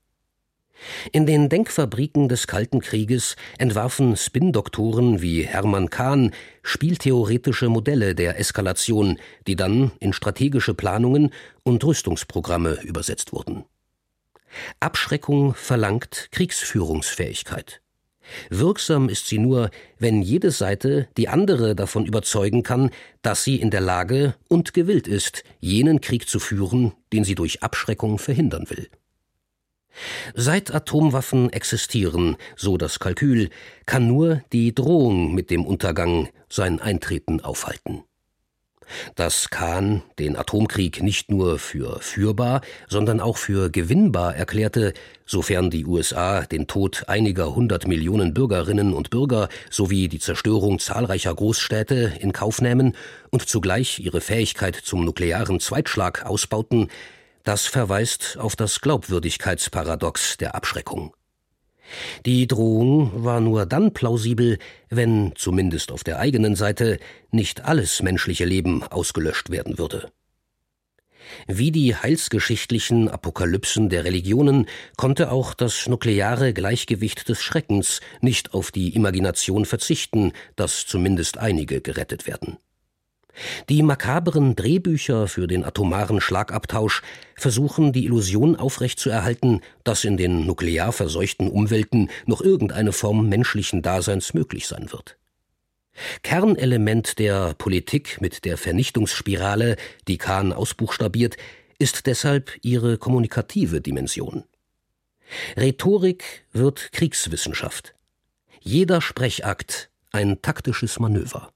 In 1.12 1.24
den 1.24 1.48
Denkfabriken 1.48 2.28
des 2.28 2.48
Kalten 2.48 2.80
Krieges 2.80 3.36
entwarfen 3.58 4.16
Spin-Doktoren 4.16 5.22
wie 5.22 5.42
Hermann 5.42 5.88
Kahn 5.88 6.32
spieltheoretische 6.62 7.68
Modelle 7.68 8.14
der 8.14 8.38
Eskalation, 8.38 9.18
die 9.46 9.56
dann 9.56 9.92
in 10.00 10.12
strategische 10.12 10.74
Planungen 10.74 11.30
und 11.62 11.84
Rüstungsprogramme 11.84 12.82
übersetzt 12.82 13.32
wurden. 13.32 13.64
Abschreckung 14.80 15.54
verlangt 15.54 16.28
Kriegsführungsfähigkeit. 16.32 17.80
Wirksam 18.50 19.08
ist 19.08 19.28
sie 19.28 19.38
nur, 19.38 19.70
wenn 19.98 20.22
jede 20.22 20.50
Seite 20.50 21.08
die 21.16 21.28
andere 21.28 21.74
davon 21.74 22.06
überzeugen 22.06 22.62
kann, 22.62 22.90
dass 23.22 23.44
sie 23.44 23.56
in 23.56 23.70
der 23.70 23.80
Lage 23.80 24.34
und 24.48 24.72
gewillt 24.74 25.06
ist, 25.06 25.44
jenen 25.60 26.00
Krieg 26.00 26.28
zu 26.28 26.40
führen, 26.40 26.92
den 27.12 27.24
sie 27.24 27.34
durch 27.34 27.62
Abschreckung 27.62 28.18
verhindern 28.18 28.68
will. 28.70 28.88
Seit 30.34 30.74
Atomwaffen 30.74 31.52
existieren, 31.52 32.36
so 32.56 32.76
das 32.76 32.98
Kalkül, 32.98 33.50
kann 33.86 34.08
nur 34.08 34.42
die 34.52 34.74
Drohung 34.74 35.34
mit 35.34 35.50
dem 35.50 35.64
Untergang 35.64 36.30
sein 36.48 36.80
Eintreten 36.80 37.40
aufhalten. 37.40 38.02
Dass 39.14 39.50
Kahn 39.50 40.02
den 40.18 40.36
Atomkrieg 40.36 41.02
nicht 41.02 41.30
nur 41.30 41.58
für 41.58 42.00
führbar, 42.00 42.60
sondern 42.88 43.20
auch 43.20 43.36
für 43.36 43.70
gewinnbar 43.70 44.36
erklärte, 44.36 44.92
sofern 45.26 45.70
die 45.70 45.86
USA 45.86 46.42
den 46.42 46.66
Tod 46.66 47.04
einiger 47.08 47.54
hundert 47.54 47.86
Millionen 47.86 48.34
Bürgerinnen 48.34 48.92
und 48.92 49.10
Bürger 49.10 49.48
sowie 49.70 50.08
die 50.08 50.18
Zerstörung 50.18 50.78
zahlreicher 50.78 51.34
Großstädte 51.34 52.12
in 52.20 52.32
Kauf 52.32 52.60
nähmen 52.60 52.94
und 53.30 53.48
zugleich 53.48 53.98
ihre 54.00 54.20
Fähigkeit 54.20 54.76
zum 54.76 55.04
nuklearen 55.04 55.60
Zweitschlag 55.60 56.24
ausbauten, 56.26 56.88
das 57.42 57.66
verweist 57.66 58.38
auf 58.38 58.56
das 58.56 58.80
Glaubwürdigkeitsparadox 58.80 60.38
der 60.38 60.54
Abschreckung. 60.54 61.12
Die 62.26 62.46
Drohung 62.46 63.24
war 63.24 63.40
nur 63.40 63.66
dann 63.66 63.92
plausibel, 63.92 64.58
wenn, 64.90 65.32
zumindest 65.36 65.92
auf 65.92 66.04
der 66.04 66.18
eigenen 66.18 66.56
Seite, 66.56 66.98
nicht 67.30 67.64
alles 67.64 68.02
menschliche 68.02 68.44
Leben 68.44 68.82
ausgelöscht 68.82 69.50
werden 69.50 69.78
würde. 69.78 70.10
Wie 71.46 71.72
die 71.72 71.96
heilsgeschichtlichen 71.96 73.08
Apokalypsen 73.08 73.88
der 73.88 74.04
Religionen 74.04 74.66
konnte 74.96 75.30
auch 75.30 75.54
das 75.54 75.88
nukleare 75.88 76.52
Gleichgewicht 76.52 77.28
des 77.28 77.42
Schreckens 77.42 78.00
nicht 78.20 78.54
auf 78.54 78.70
die 78.70 78.94
Imagination 78.94 79.64
verzichten, 79.64 80.32
dass 80.56 80.86
zumindest 80.86 81.38
einige 81.38 81.80
gerettet 81.80 82.26
werden. 82.26 82.58
Die 83.68 83.82
makaberen 83.82 84.54
Drehbücher 84.56 85.26
für 85.28 85.46
den 85.46 85.64
atomaren 85.64 86.20
Schlagabtausch 86.20 87.02
versuchen 87.34 87.92
die 87.92 88.04
Illusion 88.04 88.56
aufrechtzuerhalten, 88.56 89.60
dass 89.82 90.04
in 90.04 90.16
den 90.16 90.46
nuklear 90.46 90.92
verseuchten 90.92 91.48
Umwelten 91.48 92.10
noch 92.26 92.40
irgendeine 92.40 92.92
Form 92.92 93.28
menschlichen 93.28 93.82
Daseins 93.82 94.34
möglich 94.34 94.66
sein 94.66 94.92
wird. 94.92 95.16
Kernelement 96.22 97.18
der 97.18 97.54
Politik 97.54 98.20
mit 98.20 98.44
der 98.44 98.58
Vernichtungsspirale, 98.58 99.76
die 100.08 100.18
Kahn 100.18 100.52
ausbuchstabiert, 100.52 101.36
ist 101.78 102.06
deshalb 102.06 102.52
ihre 102.62 102.98
kommunikative 102.98 103.80
Dimension. 103.80 104.44
Rhetorik 105.56 106.46
wird 106.52 106.92
Kriegswissenschaft. 106.92 107.94
Jeder 108.60 109.00
Sprechakt 109.00 109.90
ein 110.12 110.40
taktisches 110.42 110.98
Manöver. 110.98 111.52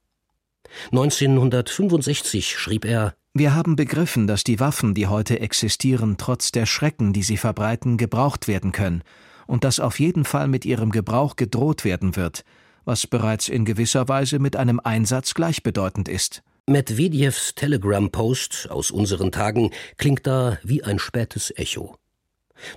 1965 0.90 2.58
schrieb 2.58 2.84
er 2.84 3.14
Wir 3.34 3.54
haben 3.54 3.76
begriffen, 3.76 4.26
dass 4.26 4.44
die 4.44 4.60
Waffen, 4.60 4.94
die 4.94 5.06
heute 5.06 5.40
existieren, 5.40 6.16
trotz 6.18 6.52
der 6.52 6.66
Schrecken, 6.66 7.12
die 7.12 7.22
sie 7.22 7.36
verbreiten, 7.36 7.96
gebraucht 7.96 8.48
werden 8.48 8.72
können 8.72 9.02
und 9.46 9.64
dass 9.64 9.80
auf 9.80 9.98
jeden 9.98 10.24
Fall 10.24 10.46
mit 10.46 10.64
ihrem 10.64 10.90
Gebrauch 10.90 11.36
gedroht 11.36 11.84
werden 11.84 12.16
wird, 12.16 12.44
was 12.84 13.06
bereits 13.06 13.48
in 13.48 13.64
gewisser 13.64 14.08
Weise 14.08 14.38
mit 14.38 14.56
einem 14.56 14.80
Einsatz 14.80 15.34
gleichbedeutend 15.34 16.08
ist. 16.08 16.42
Medvedevs 16.66 17.54
Telegram-Post 17.54 18.70
aus 18.70 18.90
unseren 18.90 19.32
Tagen 19.32 19.70
klingt 19.96 20.26
da 20.26 20.58
wie 20.62 20.84
ein 20.84 20.98
spätes 20.98 21.50
Echo. 21.56 21.96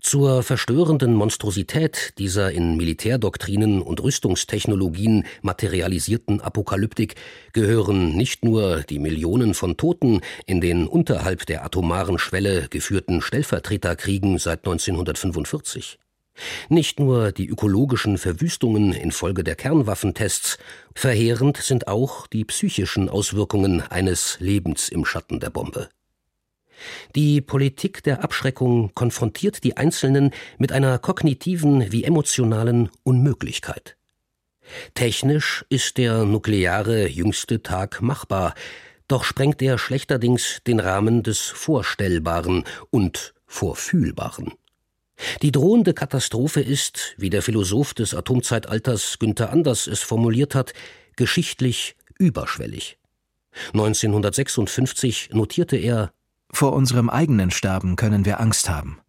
Zur 0.02 0.44
verstörenden 0.44 1.14
Monstrosität 1.14 2.14
dieser 2.18 2.52
in 2.52 2.78
Militärdoktrinen 2.78 3.82
und 3.82 4.02
Rüstungstechnologien 4.02 5.26
materialisierten 5.42 6.42
Apokalyptik 6.42 7.16
gehören 7.54 8.16
nicht 8.16 8.44
nur 8.46 8.82
die 8.82 9.00
Millionen 9.00 9.54
von 9.54 9.78
Toten 9.78 10.22
in 10.46 10.62
den 10.62 10.88
unterhalb 10.88 11.46
der 11.46 11.66
atomaren 11.66 12.20
Schwelle 12.20 12.68
geführten 12.70 13.22
Stellvertreterkriegen 13.22 14.38
seit 14.38 14.60
1945. 14.60 16.00
Nicht 16.70 17.00
nur 17.00 17.32
die 17.32 17.48
ökologischen 17.48 18.18
Verwüstungen 18.18 18.94
infolge 18.94 19.44
der 19.44 19.56
Kernwaffentests, 19.56 20.58
verheerend 20.96 21.58
sind 21.58 21.88
auch 21.88 22.28
die 22.28 22.46
psychischen 22.46 23.10
Auswirkungen 23.10 23.82
eines 23.82 24.38
Lebens 24.40 24.90
im 24.90 25.06
Schatten 25.06 25.40
der 25.40 25.50
Bombe. 25.50 25.90
Die 27.16 27.42
Politik 27.42 28.04
der 28.04 28.24
Abschreckung 28.24 28.92
konfrontiert 28.94 29.64
die 29.64 29.78
Einzelnen 29.78 30.32
mit 30.58 30.72
einer 30.72 31.00
kognitiven 31.00 31.92
wie 31.92 32.04
emotionalen 32.04 32.90
Unmöglichkeit. 33.04 33.98
Technisch 34.94 35.66
ist 35.70 35.98
der 35.98 36.24
nukleare 36.26 37.08
jüngste 37.08 37.62
Tag 37.62 38.02
machbar, 38.02 38.54
doch 39.08 39.24
sprengt 39.24 39.62
er 39.62 39.78
schlechterdings 39.78 40.62
den 40.66 40.80
Rahmen 40.80 41.24
des 41.24 41.40
Vorstellbaren 41.40 42.64
und 42.90 43.34
Vorfühlbaren. 43.46 44.54
Die 45.42 45.52
drohende 45.52 45.94
Katastrophe 45.94 46.62
ist, 46.62 47.14
wie 47.18 47.30
der 47.30 47.42
Philosoph 47.42 47.94
des 47.94 48.14
Atomzeitalters 48.16 49.20
Günther 49.20 49.52
Anders 49.52 49.88
es 49.88 50.00
formuliert 50.00 50.56
hat, 50.56 50.74
geschichtlich 51.16 51.96
überschwellig. 52.18 52.98
1956 53.74 55.32
notierte 55.34 55.76
er 55.76 56.14
vor 56.52 56.74
unserem 56.74 57.10
eigenen 57.10 57.52
Sterben 57.52 57.96
können 57.96 58.26
wir 58.26 58.40
Angst 58.40 58.70
haben. 58.70 59.00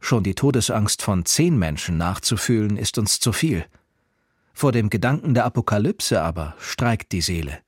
Schon 0.00 0.22
die 0.22 0.34
Todesangst 0.34 1.02
von 1.02 1.24
zehn 1.24 1.58
Menschen 1.58 1.96
nachzufühlen, 1.96 2.76
ist 2.76 2.98
uns 2.98 3.18
zu 3.18 3.32
viel. 3.32 3.64
Vor 4.52 4.72
dem 4.72 4.88
Gedanken 4.90 5.34
der 5.34 5.44
Apokalypse 5.44 6.22
aber 6.22 6.54
streikt 6.58 7.12
die 7.12 7.20
Seele. 7.20 7.58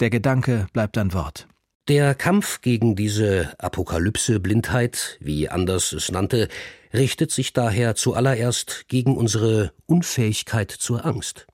Der 0.00 0.10
Gedanke 0.10 0.66
bleibt 0.72 0.98
ein 0.98 1.12
Wort. 1.12 1.46
Der 1.88 2.14
Kampf 2.14 2.60
gegen 2.62 2.96
diese 2.96 3.54
Apokalypse-Blindheit, 3.58 5.18
wie 5.20 5.48
Anders 5.48 5.92
es 5.92 6.10
nannte, 6.10 6.48
richtet 6.92 7.30
sich 7.30 7.52
daher 7.52 7.94
zuallererst 7.94 8.86
gegen 8.88 9.16
unsere 9.16 9.72
Unfähigkeit 9.86 10.70
zur 10.70 11.04
Angst. 11.06 11.46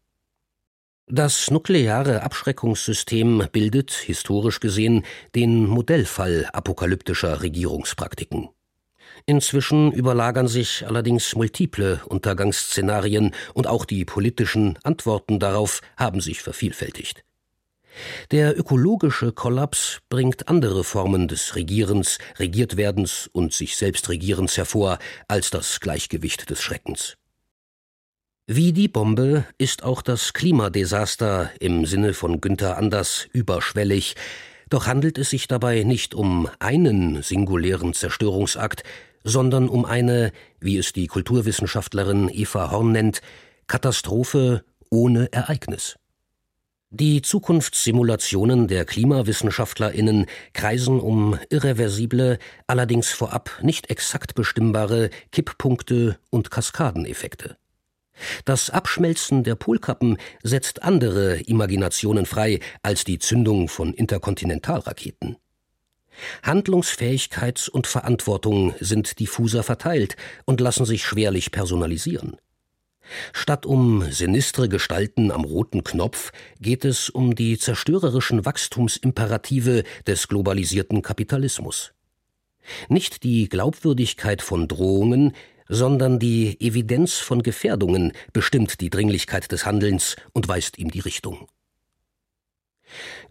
Das 1.09 1.51
nukleare 1.51 2.23
Abschreckungssystem 2.23 3.49
bildet, 3.51 3.91
historisch 3.91 4.61
gesehen, 4.61 5.05
den 5.35 5.67
Modellfall 5.67 6.49
apokalyptischer 6.53 7.43
Regierungspraktiken. 7.43 8.49
Inzwischen 9.27 9.93
überlagern 9.93 10.49
sich 10.49 10.87
allerdings 10.87 11.35
multiple 11.35 12.01
Untergangsszenarien 12.07 13.35
und 13.53 13.67
auch 13.67 13.85
die 13.85 14.05
politischen 14.05 14.79
Antworten 14.85 15.39
darauf 15.39 15.81
haben 15.97 16.21
sich 16.21 16.41
vervielfältigt. 16.41 17.25
Der 18.31 18.59
ökologische 18.59 19.33
Kollaps 19.33 20.01
bringt 20.09 20.49
andere 20.49 20.83
Formen 20.83 21.29
des 21.29 21.57
Regierens, 21.57 22.19
Regiertwerdens 22.39 23.29
und 23.33 23.53
sich 23.53 23.77
selbst 23.77 24.09
Regierens 24.09 24.57
hervor 24.57 24.99
als 25.29 25.51
das 25.51 25.81
Gleichgewicht 25.81 26.49
des 26.49 26.63
Schreckens. 26.63 27.17
Wie 28.49 28.73
die 28.73 28.89
Bombe 28.89 29.45
ist 29.57 29.85
auch 29.85 30.03
das 30.03 30.33
Klimadesaster 30.33 31.53
im 31.61 31.87
Sinne 31.87 32.13
von 32.13 32.41
Günther 32.41 32.77
Anders 32.77 33.29
überschwellig, 33.33 34.17
doch 34.69 34.89
handelt 34.89 35.17
es 35.17 35.31
sich 35.31 35.47
dabei 35.47 35.85
nicht 35.85 36.13
um 36.13 36.49
einen 36.59 37.23
singulären 37.23 37.93
Zerstörungsakt, 37.93 38.83
sondern 39.23 39.69
um 39.69 39.85
eine, 39.85 40.33
wie 40.59 40.77
es 40.77 40.93
die 40.93 41.07
Kulturwissenschaftlerin 41.07 42.29
Eva 42.29 42.73
Horn 42.73 42.91
nennt, 42.91 43.23
Katastrophe 43.69 44.65
ohne 44.91 45.33
Ereignis. 45.33 45.95
Die 46.91 47.23
Zukunftssimulationen 47.23 48.67
der 48.67 48.85
KlimawissenschaftlerInnen 48.87 50.27
kreisen 50.53 50.99
um 50.99 51.39
irreversible, 51.49 52.41
allerdings 52.67 53.13
vorab 53.13 53.61
nicht 53.63 53.89
exakt 53.89 54.35
bestimmbare 54.35 55.11
Kipppunkte 55.31 56.19
und 56.31 56.51
Kaskadeneffekte. 56.51 57.57
Das 58.45 58.71
Abschmelzen 58.71 59.45
der 59.45 59.55
Polkappen 59.55 60.19
setzt 60.43 60.83
andere 60.83 61.41
Imaginationen 61.41 62.27
frei 62.27 62.61
als 62.83 63.05
die 63.05 63.19
Zündung 63.19 63.69
von 63.69 63.95
Interkontinentalraketen. 63.95 65.37
Handlungsfähigkeit 66.43 67.69
und 67.69 67.87
Verantwortung 67.87 68.75
sind 68.81 69.19
diffuser 69.19 69.63
verteilt 69.63 70.17
und 70.45 70.61
lassen 70.61 70.85
sich 70.85 71.05
schwerlich 71.05 71.53
personalisieren. 71.53 72.37
Statt 73.33 73.67
um 73.67 74.11
sinistre 74.11 74.69
Gestalten 74.69 75.33
am 75.33 75.45
roten 75.45 75.85
Knopf 75.85 76.33
geht 76.61 76.85
es 76.85 77.11
um 77.11 77.35
die 77.35 77.59
zerstörerischen 77.59 78.45
Wachstumsimperative 78.45 79.83
des 80.07 80.29
globalisierten 80.29 81.03
Kapitalismus. 81.03 81.93
Nicht 82.89 83.25
die 83.25 83.49
Glaubwürdigkeit 83.49 84.41
von 84.41 84.69
Drohungen, 84.69 85.33
sondern 85.69 86.19
die 86.19 86.61
Evidenz 86.61 87.15
von 87.15 87.43
Gefährdungen 87.43 88.13
bestimmt 88.33 88.81
die 88.81 88.91
Dringlichkeit 88.91 89.51
des 89.53 89.67
Handelns 89.67 90.17
und 90.33 90.49
weist 90.49 90.79
ihm 90.79 90.91
die 90.91 91.01
Richtung. 91.01 91.49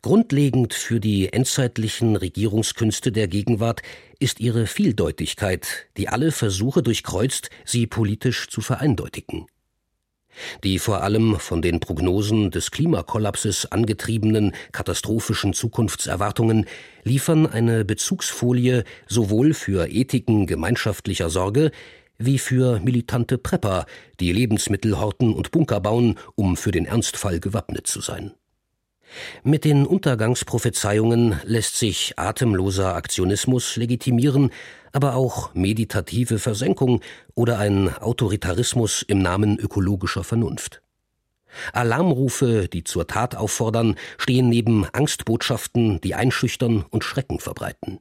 Grundlegend 0.02 0.74
für 0.74 1.00
die 1.00 1.32
endzeitlichen 1.32 2.16
Regierungskünste 2.16 3.12
der 3.12 3.28
Gegenwart 3.28 3.82
ist 4.20 4.40
ihre 4.40 4.66
Vieldeutigkeit, 4.66 5.88
die 5.98 6.10
alle 6.10 6.32
Versuche 6.32 6.82
durchkreuzt, 6.82 7.50
sie 7.66 7.86
politisch 7.86 8.48
zu 8.48 8.62
vereindeutigen. 8.62 9.46
Die 10.64 10.80
vor 10.80 11.04
allem 11.04 11.40
von 11.40 11.62
den 11.62 11.80
Prognosen 11.80 12.52
des 12.52 12.72
Klimakollapses 12.72 13.72
angetriebenen 13.72 14.54
katastrophischen 14.72 15.54
Zukunftserwartungen 15.54 16.66
liefern 17.04 17.46
eine 17.46 17.84
Bezugsfolie 17.84 18.86
sowohl 19.08 19.54
für 19.54 19.90
Ethiken 19.90 20.48
gemeinschaftlicher 20.48 21.30
Sorge 21.30 21.72
wie 22.26 22.38
für 22.38 22.80
militante 22.80 23.38
Prepper, 23.38 23.86
die 24.20 24.32
Lebensmittel 24.32 25.00
horten 25.00 25.34
und 25.34 25.52
Bunker 25.52 25.80
bauen, 25.80 26.18
um 26.36 26.58
für 26.58 26.72
den 26.72 26.86
Ernstfall 26.86 27.40
gewappnet 27.40 27.88
zu 27.88 28.02
sein. 28.02 28.32
Mit 29.44 29.66
den 29.66 29.86
Untergangsprophezeiungen 29.86 31.40
lässt 31.44 31.78
sich 31.78 32.14
atemloser 32.18 32.96
Aktionismus 32.96 33.76
legitimieren, 33.76 34.52
aber 34.94 35.16
auch 35.16 35.54
meditative 35.54 36.40
Versenkung 36.40 37.02
oder 37.36 37.60
ein 37.60 37.94
Autoritarismus 37.98 39.02
im 39.02 39.20
Namen 39.20 39.58
ökologischer 39.58 40.24
Vernunft. 40.24 40.82
Alarmrufe, 41.74 42.70
die 42.70 42.84
zur 42.84 43.08
Tat 43.08 43.36
auffordern, 43.36 43.96
stehen 44.18 44.48
neben 44.48 44.86
Angstbotschaften, 44.86 46.00
die 46.02 46.16
einschüchtern 46.16 46.86
und 46.90 47.04
Schrecken 47.04 47.40
verbreiten. 47.40 48.00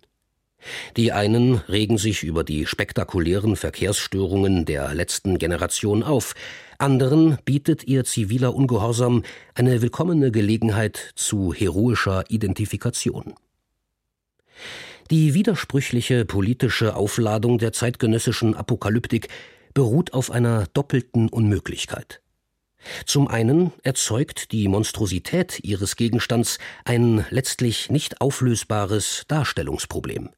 Die 0.97 1.13
einen 1.13 1.57
regen 1.69 1.99
sich 1.99 2.23
über 2.23 2.45
die 2.45 2.67
spektakulären 2.67 3.57
Verkehrsstörungen 3.57 4.65
der 4.65 4.95
letzten 4.95 5.39
Generation 5.39 6.03
auf, 6.03 6.35
anderen 6.79 7.39
bietet 7.45 7.85
ihr 7.85 8.05
ziviler 8.05 8.55
Ungehorsam 8.55 9.23
eine 9.55 9.83
willkommene 9.83 10.31
Gelegenheit 10.31 11.13
zu 11.15 11.53
heroischer 11.53 12.25
Identifikation. 12.29 13.35
Die 15.11 15.35
widersprüchliche 15.35 16.25
politische 16.25 16.95
Aufladung 16.95 17.59
der 17.59 17.73
zeitgenössischen 17.73 18.55
Apokalyptik 18.55 19.29
beruht 19.75 20.13
auf 20.13 20.31
einer 20.31 20.67
doppelten 20.73 21.29
Unmöglichkeit. 21.29 22.23
Zum 23.05 23.29
einen 23.29 23.73
erzeugt 23.83 24.53
die 24.53 24.69
Monstrosität 24.69 25.61
ihres 25.63 25.97
Gegenstands 25.97 26.59
ein 26.85 27.27
letztlich 27.31 27.91
nicht 27.91 28.21
auflösbares 28.21 29.25
Darstellungsproblem. 29.29 30.31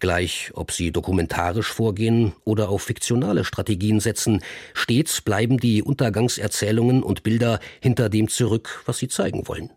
Gleich 0.00 0.50
ob 0.54 0.72
sie 0.72 0.90
dokumentarisch 0.90 1.72
vorgehen 1.72 2.32
oder 2.44 2.68
auf 2.68 2.82
fiktionale 2.82 3.44
Strategien 3.44 4.00
setzen, 4.00 4.42
stets 4.74 5.20
bleiben 5.20 5.58
die 5.58 5.82
Untergangserzählungen 5.82 7.02
und 7.02 7.22
Bilder 7.22 7.60
hinter 7.80 8.08
dem 8.08 8.28
zurück, 8.28 8.82
was 8.86 8.98
sie 8.98 9.08
zeigen 9.08 9.46
wollen. 9.48 9.70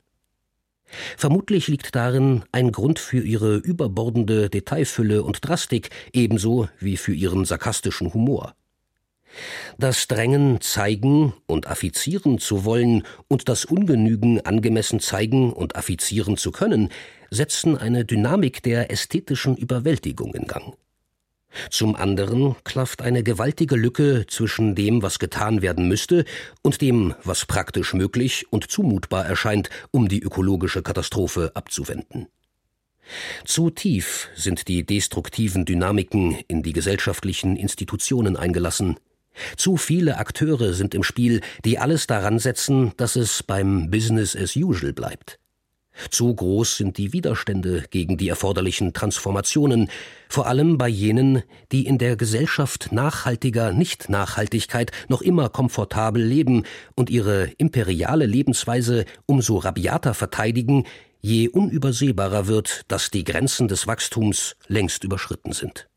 Vermutlich 1.18 1.68
liegt 1.68 1.96
darin 1.96 2.44
ein 2.52 2.72
Grund 2.72 2.98
für 2.98 3.22
ihre 3.22 3.58
überbordende 3.58 4.50
Detailfülle 4.50 5.24
und 5.24 5.48
Drastik, 5.48 5.90
ebenso 6.14 6.68
wie 6.80 6.98
für 6.98 7.14
ihren 7.14 7.46
sarkastischen 7.46 8.14
Humor. 8.14 8.56
Das 9.78 10.08
Drängen, 10.08 10.60
zeigen 10.62 11.34
und 11.46 11.68
affizieren 11.68 12.40
zu 12.40 12.66
wollen 12.66 13.04
und 13.28 13.48
das 13.48 13.64
Ungenügen 13.66 14.44
angemessen 14.44 15.00
zeigen 15.00 15.54
und 15.54 15.76
affizieren 15.76 16.36
zu 16.36 16.52
können, 16.52 16.90
setzen 17.32 17.78
eine 17.78 18.06
Dynamik 18.06 18.64
der 18.64 18.92
ästhetischen 18.92 19.56
Überwältigung 19.56 20.34
in 20.34 20.48
Gang. 20.48 20.76
Zum 21.70 21.96
anderen 21.96 22.56
klafft 22.64 23.02
eine 23.02 23.24
gewaltige 23.24 23.76
Lücke 23.76 24.26
zwischen 24.28 24.76
dem, 24.76 25.02
was 25.02 25.20
getan 25.20 25.62
werden 25.62 25.88
müsste, 25.88 26.26
und 26.62 26.82
dem, 26.82 27.16
was 27.24 27.46
praktisch 27.46 27.94
möglich 27.94 28.46
und 28.52 28.70
zumutbar 28.70 29.26
erscheint, 29.26 29.70
um 29.92 30.08
die 30.08 30.22
ökologische 30.22 30.84
Katastrophe 30.84 31.52
abzuwenden. 31.56 32.28
Zu 33.46 33.72
tief 33.72 34.30
sind 34.36 34.68
die 34.68 34.86
destruktiven 34.86 35.66
Dynamiken 35.66 36.38
in 36.48 36.62
die 36.62 36.74
gesellschaftlichen 36.74 37.56
Institutionen 37.56 38.38
eingelassen. 38.38 38.98
Zu 39.58 39.78
viele 39.78 40.18
Akteure 40.18 40.74
sind 40.74 40.94
im 40.94 41.04
Spiel, 41.04 41.42
die 41.66 41.80
alles 41.80 42.06
daran 42.06 42.38
setzen, 42.38 42.92
dass 42.98 43.16
es 43.16 43.42
beim 43.42 43.90
Business 43.90 44.36
as 44.36 44.56
usual 44.56 44.94
bleibt. 44.94 45.40
Zu 46.10 46.34
groß 46.34 46.78
sind 46.78 46.98
die 46.98 47.14
Widerstände 47.14 47.84
gegen 47.90 48.18
die 48.18 48.30
erforderlichen 48.30 48.94
Transformationen, 48.94 49.90
vor 50.30 50.48
allem 50.48 50.78
bei 50.78 50.88
jenen, 50.88 51.44
die 51.72 51.86
in 51.86 51.98
der 51.98 52.16
Gesellschaft 52.16 52.92
nachhaltiger 52.92 53.72
Nicht-Nachhaltigkeit 53.72 54.92
noch 55.08 55.22
immer 55.22 55.50
komfortabel 55.50 56.24
leben 56.24 56.64
und 56.96 57.10
ihre 57.10 57.46
imperiale 57.58 58.26
Lebensweise 58.26 59.06
umso 59.26 59.58
rabiater 59.58 60.14
verteidigen, 60.14 60.86
je 61.22 61.50
unübersehbarer 61.50 62.48
wird, 62.48 62.84
dass 62.88 63.12
die 63.12 63.24
Grenzen 63.24 63.68
des 63.68 63.88
Wachstums 63.88 64.56
längst 64.68 65.04
überschritten 65.04 65.52
sind. 65.52 65.89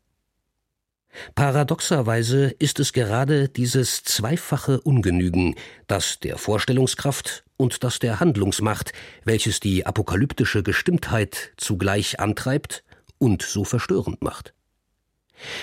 Paradoxerweise 1.35 2.47
ist 2.59 2.79
es 2.79 2.93
gerade 2.93 3.47
dieses 3.49 4.03
zweifache 4.03 4.81
Ungenügen, 4.81 5.55
das 5.87 6.19
der 6.19 6.37
Vorstellungskraft 6.37 7.43
und 7.57 7.83
das 7.83 7.99
der 7.99 8.19
Handlungsmacht, 8.19 8.93
welches 9.23 9.59
die 9.59 9.85
apokalyptische 9.85 10.63
Gestimmtheit 10.63 11.51
zugleich 11.57 12.19
antreibt 12.19 12.83
und 13.19 13.41
so 13.41 13.63
verstörend 13.63 14.21
macht. 14.21 14.53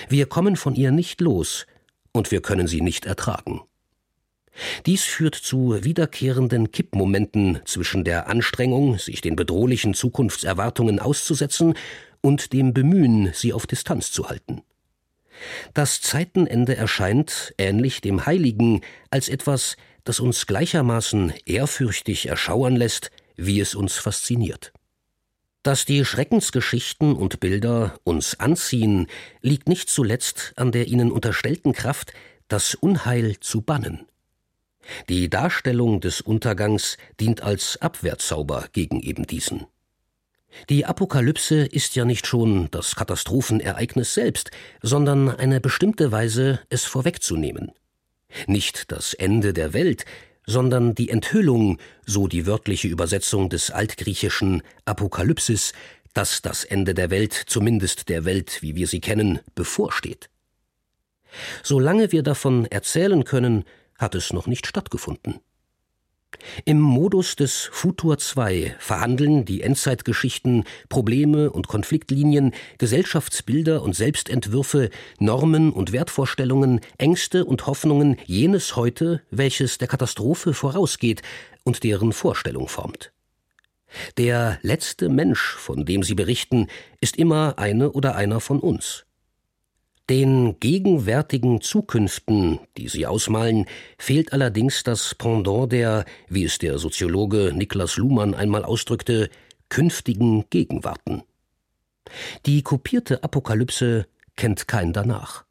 Wir 0.09 0.25
kommen 0.25 0.55
von 0.55 0.75
ihr 0.75 0.91
nicht 0.91 1.21
los, 1.21 1.65
und 2.13 2.31
wir 2.31 2.41
können 2.41 2.67
sie 2.67 2.81
nicht 2.81 3.05
ertragen. 3.05 3.61
Dies 4.85 5.03
führt 5.03 5.35
zu 5.35 5.81
wiederkehrenden 5.83 6.71
Kippmomenten 6.71 7.59
zwischen 7.63 8.03
der 8.03 8.27
Anstrengung, 8.27 8.97
sich 8.97 9.21
den 9.21 9.37
bedrohlichen 9.37 9.93
Zukunftserwartungen 9.93 10.99
auszusetzen, 10.99 11.75
und 12.23 12.53
dem 12.53 12.73
Bemühen, 12.73 13.31
sie 13.33 13.53
auf 13.53 13.65
Distanz 13.65 14.11
zu 14.11 14.29
halten. 14.29 14.61
Das 15.73 16.01
Zeitenende 16.01 16.75
erscheint, 16.75 17.53
ähnlich 17.57 18.01
dem 18.01 18.25
Heiligen, 18.25 18.81
als 19.09 19.29
etwas, 19.29 19.77
das 20.03 20.19
uns 20.19 20.47
gleichermaßen 20.47 21.33
ehrfürchtig 21.45 22.27
erschauern 22.27 22.75
lässt, 22.75 23.11
wie 23.35 23.59
es 23.59 23.75
uns 23.75 23.97
fasziniert. 23.97 24.73
Dass 25.63 25.85
die 25.85 26.03
Schreckensgeschichten 26.05 27.15
und 27.15 27.39
Bilder 27.39 27.99
uns 28.03 28.39
anziehen, 28.39 29.07
liegt 29.41 29.69
nicht 29.69 29.89
zuletzt 29.89 30.53
an 30.55 30.71
der 30.71 30.87
ihnen 30.87 31.11
unterstellten 31.11 31.73
Kraft, 31.73 32.13
das 32.47 32.73
Unheil 32.73 33.39
zu 33.39 33.61
bannen. 33.61 34.07
Die 35.07 35.29
Darstellung 35.29 36.01
des 36.01 36.21
Untergangs 36.21 36.97
dient 37.19 37.41
als 37.41 37.79
Abwehrzauber 37.79 38.69
gegen 38.73 38.99
eben 38.99 39.27
diesen. 39.27 39.67
Die 40.69 40.85
Apokalypse 40.85 41.65
ist 41.65 41.95
ja 41.95 42.05
nicht 42.05 42.27
schon 42.27 42.69
das 42.71 42.95
Katastrophenereignis 42.95 44.13
selbst, 44.13 44.51
sondern 44.81 45.29
eine 45.29 45.59
bestimmte 45.61 46.11
Weise, 46.11 46.59
es 46.69 46.85
vorwegzunehmen. 46.85 47.71
Nicht 48.47 48.91
das 48.91 49.13
Ende 49.13 49.53
der 49.53 49.73
Welt, 49.73 50.05
sondern 50.45 50.95
die 50.95 51.09
Enthüllung, 51.09 51.77
so 52.05 52.27
die 52.27 52.45
wörtliche 52.45 52.87
Übersetzung 52.87 53.49
des 53.49 53.71
altgriechischen 53.71 54.63
Apokalypsis, 54.85 55.73
dass 56.13 56.41
das 56.41 56.63
Ende 56.63 56.93
der 56.93 57.09
Welt, 57.09 57.33
zumindest 57.33 58.09
der 58.09 58.25
Welt, 58.25 58.61
wie 58.61 58.75
wir 58.75 58.87
sie 58.87 58.99
kennen, 58.99 59.39
bevorsteht. 59.55 60.29
Solange 61.63 62.11
wir 62.11 62.23
davon 62.23 62.65
erzählen 62.65 63.23
können, 63.23 63.63
hat 63.97 64.15
es 64.15 64.33
noch 64.33 64.47
nicht 64.47 64.67
stattgefunden. 64.67 65.39
Im 66.65 66.79
Modus 66.79 67.35
des 67.35 67.69
Futur 67.71 68.17
2 68.17 68.75
verhandeln 68.79 69.45
die 69.45 69.61
Endzeitgeschichten 69.61 70.65
Probleme 70.89 71.51
und 71.51 71.67
Konfliktlinien, 71.67 72.53
Gesellschaftsbilder 72.77 73.81
und 73.81 73.95
Selbstentwürfe, 73.95 74.89
Normen 75.19 75.71
und 75.71 75.91
Wertvorstellungen, 75.91 76.81
Ängste 76.97 77.45
und 77.45 77.67
Hoffnungen 77.67 78.17
jenes 78.25 78.75
Heute, 78.75 79.21
welches 79.29 79.77
der 79.77 79.87
Katastrophe 79.87 80.53
vorausgeht 80.53 81.21
und 81.63 81.83
deren 81.83 82.13
Vorstellung 82.13 82.67
formt. 82.67 83.11
Der 84.17 84.59
letzte 84.61 85.09
Mensch, 85.09 85.41
von 85.41 85.85
dem 85.85 86.03
sie 86.03 86.15
berichten, 86.15 86.67
ist 87.01 87.17
immer 87.17 87.57
eine 87.57 87.91
oder 87.91 88.15
einer 88.15 88.39
von 88.39 88.59
uns. 88.59 89.05
Den 90.11 90.59
gegenwärtigen 90.59 91.61
Zukünften, 91.61 92.59
die 92.75 92.89
sie 92.89 93.07
ausmalen, 93.07 93.65
fehlt 93.97 94.33
allerdings 94.33 94.83
das 94.83 95.15
Pendant 95.15 95.71
der, 95.71 96.03
wie 96.27 96.43
es 96.43 96.57
der 96.57 96.79
Soziologe 96.79 97.53
Niklas 97.55 97.95
Luhmann 97.95 98.33
einmal 98.33 98.65
ausdrückte, 98.65 99.29
künftigen 99.69 100.49
Gegenwarten. 100.49 101.23
Die 102.45 102.61
kopierte 102.61 103.23
Apokalypse 103.23 104.05
kennt 104.35 104.67
kein 104.67 104.91
danach. 104.91 105.45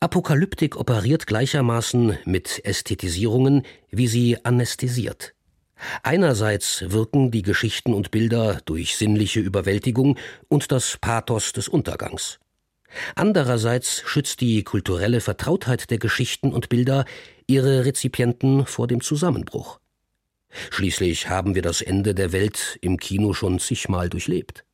Apokalyptik 0.00 0.76
operiert 0.76 1.28
gleichermaßen 1.28 2.18
mit 2.24 2.64
Ästhetisierungen, 2.64 3.62
wie 3.92 4.08
sie 4.08 4.44
anästhesiert. 4.44 5.36
Einerseits 6.02 6.90
wirken 6.90 7.30
die 7.30 7.42
Geschichten 7.42 7.94
und 7.94 8.10
Bilder 8.10 8.60
durch 8.64 8.96
sinnliche 8.96 9.38
Überwältigung 9.38 10.18
und 10.48 10.72
das 10.72 10.98
Pathos 11.00 11.52
des 11.52 11.68
Untergangs. 11.68 12.40
Andererseits 13.14 14.02
schützt 14.06 14.40
die 14.40 14.62
kulturelle 14.64 15.20
Vertrautheit 15.20 15.90
der 15.90 15.98
Geschichten 15.98 16.52
und 16.52 16.68
Bilder 16.68 17.04
ihre 17.46 17.84
Rezipienten 17.84 18.66
vor 18.66 18.86
dem 18.86 19.00
Zusammenbruch. 19.00 19.80
Schließlich 20.70 21.28
haben 21.28 21.54
wir 21.54 21.62
das 21.62 21.80
Ende 21.80 22.14
der 22.14 22.32
Welt 22.32 22.78
im 22.82 22.98
Kino 22.98 23.32
schon 23.32 23.58
zigmal 23.58 24.08
durchlebt. 24.08 24.64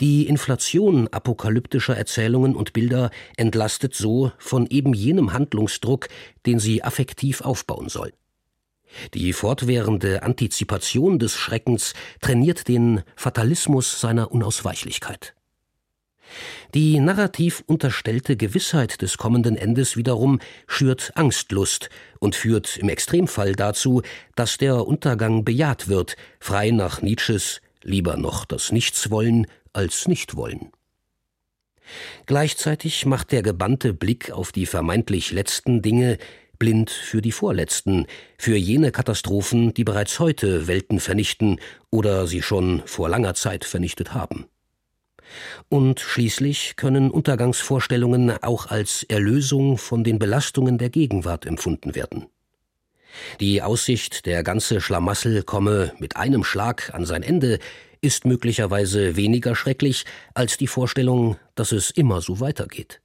Die 0.00 0.26
Inflation 0.26 1.08
apokalyptischer 1.08 1.96
Erzählungen 1.96 2.56
und 2.56 2.72
Bilder 2.72 3.10
entlastet 3.36 3.94
so 3.94 4.32
von 4.38 4.66
eben 4.66 4.94
jenem 4.94 5.32
Handlungsdruck, 5.32 6.08
den 6.46 6.58
sie 6.58 6.82
affektiv 6.82 7.42
aufbauen 7.42 7.88
soll. 7.88 8.12
Die 9.12 9.34
fortwährende 9.34 10.22
Antizipation 10.22 11.18
des 11.18 11.34
Schreckens 11.36 11.92
trainiert 12.20 12.68
den 12.68 13.02
Fatalismus 13.16 14.00
seiner 14.00 14.32
Unausweichlichkeit. 14.32 15.34
Die 16.74 17.00
narrativ 17.00 17.62
unterstellte 17.66 18.36
Gewissheit 18.36 19.00
des 19.02 19.16
kommenden 19.16 19.56
Endes 19.56 19.96
wiederum 19.96 20.40
schürt 20.66 21.12
Angstlust 21.14 21.88
und 22.18 22.34
führt 22.34 22.76
im 22.76 22.88
Extremfall 22.88 23.54
dazu, 23.54 24.02
dass 24.36 24.58
der 24.58 24.86
Untergang 24.86 25.44
bejaht 25.44 25.88
wird, 25.88 26.16
frei 26.40 26.70
nach 26.70 27.02
Nietzsches 27.02 27.60
lieber 27.82 28.16
noch 28.16 28.44
das 28.44 28.72
Nichtswollen 28.72 29.46
als 29.72 30.08
Nichtwollen. 30.08 30.72
Gleichzeitig 32.26 33.06
macht 33.06 33.32
der 33.32 33.42
gebannte 33.42 33.94
Blick 33.94 34.30
auf 34.30 34.52
die 34.52 34.66
vermeintlich 34.66 35.32
letzten 35.32 35.80
Dinge 35.80 36.18
blind 36.58 36.90
für 36.90 37.22
die 37.22 37.32
vorletzten, 37.32 38.06
für 38.36 38.56
jene 38.56 38.90
Katastrophen, 38.90 39.72
die 39.74 39.84
bereits 39.84 40.18
heute 40.18 40.66
Welten 40.66 41.00
vernichten 41.00 41.60
oder 41.90 42.26
sie 42.26 42.42
schon 42.42 42.82
vor 42.84 43.08
langer 43.08 43.34
Zeit 43.34 43.64
vernichtet 43.64 44.12
haben. 44.12 44.46
Und 45.68 46.00
schließlich 46.00 46.76
können 46.76 47.10
Untergangsvorstellungen 47.10 48.42
auch 48.42 48.66
als 48.66 49.02
Erlösung 49.02 49.78
von 49.78 50.04
den 50.04 50.18
Belastungen 50.18 50.78
der 50.78 50.90
Gegenwart 50.90 51.46
empfunden 51.46 51.94
werden. 51.94 52.26
Die 53.40 53.62
Aussicht, 53.62 54.26
der 54.26 54.42
ganze 54.42 54.80
Schlamassel 54.80 55.42
komme 55.42 55.92
mit 55.98 56.16
einem 56.16 56.44
Schlag 56.44 56.94
an 56.94 57.04
sein 57.04 57.22
Ende, 57.22 57.58
ist 58.00 58.26
möglicherweise 58.26 59.16
weniger 59.16 59.56
schrecklich 59.56 60.04
als 60.34 60.56
die 60.56 60.68
Vorstellung, 60.68 61.36
dass 61.54 61.72
es 61.72 61.90
immer 61.90 62.20
so 62.20 62.40
weitergeht. 62.40 63.00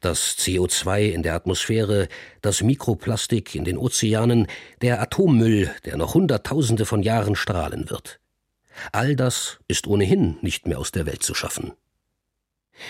Das 0.00 0.38
CO2 0.38 1.08
in 1.10 1.24
der 1.24 1.34
Atmosphäre, 1.34 2.08
das 2.42 2.62
Mikroplastik 2.62 3.56
in 3.56 3.64
den 3.64 3.76
Ozeanen, 3.76 4.46
der 4.82 5.00
Atommüll, 5.00 5.70
der 5.84 5.96
noch 5.96 6.14
Hunderttausende 6.14 6.86
von 6.86 7.02
Jahren 7.02 7.34
strahlen 7.34 7.90
wird. 7.90 8.20
All 8.92 9.16
das 9.16 9.58
ist 9.68 9.86
ohnehin 9.86 10.36
nicht 10.42 10.66
mehr 10.66 10.78
aus 10.78 10.92
der 10.92 11.06
Welt 11.06 11.22
zu 11.22 11.34
schaffen. 11.34 11.72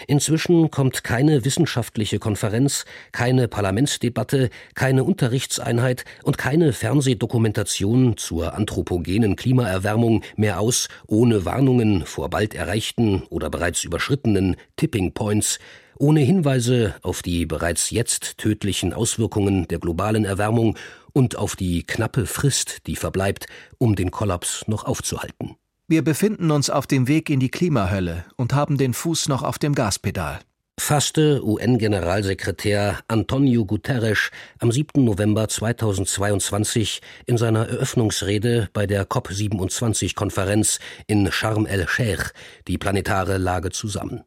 Inzwischen 0.06 0.70
kommt 0.70 1.04
keine 1.04 1.44
wissenschaftliche 1.44 2.18
Konferenz, 2.18 2.84
keine 3.12 3.48
Parlamentsdebatte, 3.48 4.50
keine 4.74 5.04
Unterrichtseinheit 5.04 6.04
und 6.22 6.38
keine 6.38 6.72
Fernsehdokumentation 6.72 8.16
zur 8.16 8.54
anthropogenen 8.54 9.36
Klimaerwärmung 9.36 10.22
mehr 10.36 10.60
aus, 10.60 10.88
ohne 11.06 11.44
Warnungen 11.44 12.06
vor 12.06 12.30
bald 12.30 12.54
erreichten 12.54 13.22
oder 13.28 13.50
bereits 13.50 13.84
überschrittenen 13.84 14.56
Tipping 14.76 15.12
Points, 15.12 15.58
ohne 15.98 16.20
Hinweise 16.20 16.94
auf 17.02 17.22
die 17.22 17.46
bereits 17.46 17.90
jetzt 17.90 18.38
tödlichen 18.38 18.92
Auswirkungen 18.92 19.68
der 19.68 19.78
globalen 19.78 20.24
Erwärmung 20.24 20.76
und 21.12 21.36
auf 21.36 21.56
die 21.56 21.84
knappe 21.84 22.26
Frist, 22.26 22.86
die 22.86 22.96
verbleibt, 22.96 23.46
um 23.78 23.94
den 23.94 24.10
Kollaps 24.10 24.64
noch 24.66 24.84
aufzuhalten. 24.84 25.56
Wir 25.86 26.02
befinden 26.02 26.50
uns 26.50 26.70
auf 26.70 26.86
dem 26.86 27.08
Weg 27.08 27.28
in 27.28 27.40
die 27.40 27.50
Klimahölle 27.50 28.24
und 28.36 28.54
haben 28.54 28.78
den 28.78 28.94
Fuß 28.94 29.28
noch 29.28 29.42
auf 29.42 29.58
dem 29.58 29.74
Gaspedal. 29.74 30.38
Fasste 30.80 31.44
UN-Generalsekretär 31.44 33.00
Antonio 33.06 33.66
Guterres 33.66 34.30
am 34.60 34.72
7. 34.72 35.04
November 35.04 35.46
2022 35.46 37.02
in 37.26 37.36
seiner 37.36 37.68
Eröffnungsrede 37.68 38.70
bei 38.72 38.86
der 38.86 39.06
COP27-Konferenz 39.06 40.78
in 41.06 41.30
Sharm 41.30 41.66
el-Sheikh 41.66 42.32
die 42.66 42.78
planetare 42.78 43.36
Lage 43.36 43.70
zusammen. 43.70 44.24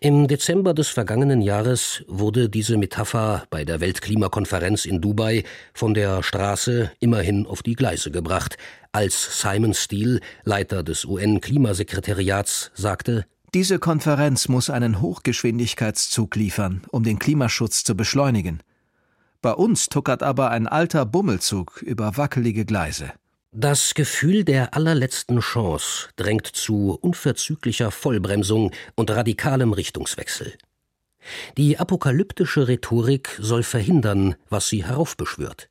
Im 0.00 0.28
Dezember 0.28 0.72
des 0.72 0.88
vergangenen 0.88 1.42
Jahres 1.42 2.04
wurde 2.06 2.48
diese 2.48 2.78
Metapher 2.78 3.44
bei 3.50 3.64
der 3.64 3.80
Weltklimakonferenz 3.80 4.86
in 4.86 5.00
Dubai 5.00 5.42
von 5.74 5.94
der 5.94 6.22
Straße 6.22 6.90
immerhin 7.00 7.46
auf 7.46 7.62
die 7.62 7.74
Gleise 7.74 8.10
gebracht, 8.10 8.56
als 8.94 9.40
Simon 9.40 9.74
Steele, 9.74 10.20
Leiter 10.44 10.82
des 10.82 11.04
UN-Klimasekretariats, 11.04 12.70
sagte, 12.74 13.26
diese 13.52 13.78
Konferenz 13.78 14.48
muss 14.48 14.70
einen 14.70 15.00
Hochgeschwindigkeitszug 15.00 16.34
liefern, 16.36 16.82
um 16.90 17.04
den 17.04 17.18
Klimaschutz 17.18 17.84
zu 17.84 17.96
beschleunigen. 17.96 18.62
Bei 19.42 19.52
uns 19.52 19.88
tuckert 19.88 20.22
aber 20.22 20.50
ein 20.50 20.66
alter 20.66 21.06
Bummelzug 21.06 21.82
über 21.82 22.16
wackelige 22.16 22.64
Gleise. 22.64 23.12
Das 23.52 23.94
Gefühl 23.94 24.42
der 24.44 24.74
allerletzten 24.74 25.40
Chance 25.40 26.08
drängt 26.16 26.46
zu 26.46 26.98
unverzüglicher 27.00 27.90
Vollbremsung 27.90 28.72
und 28.96 29.10
radikalem 29.10 29.72
Richtungswechsel. 29.72 30.54
Die 31.56 31.78
apokalyptische 31.78 32.68
Rhetorik 32.68 33.38
soll 33.40 33.62
verhindern, 33.62 34.34
was 34.50 34.68
sie 34.68 34.84
heraufbeschwört. 34.84 35.68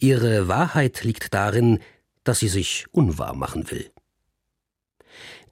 Ihre 0.00 0.48
Wahrheit 0.48 1.04
liegt 1.04 1.34
darin, 1.34 1.80
dass 2.24 2.40
sie 2.40 2.48
sich 2.48 2.86
unwahr 2.90 3.34
machen 3.34 3.70
will. 3.70 3.90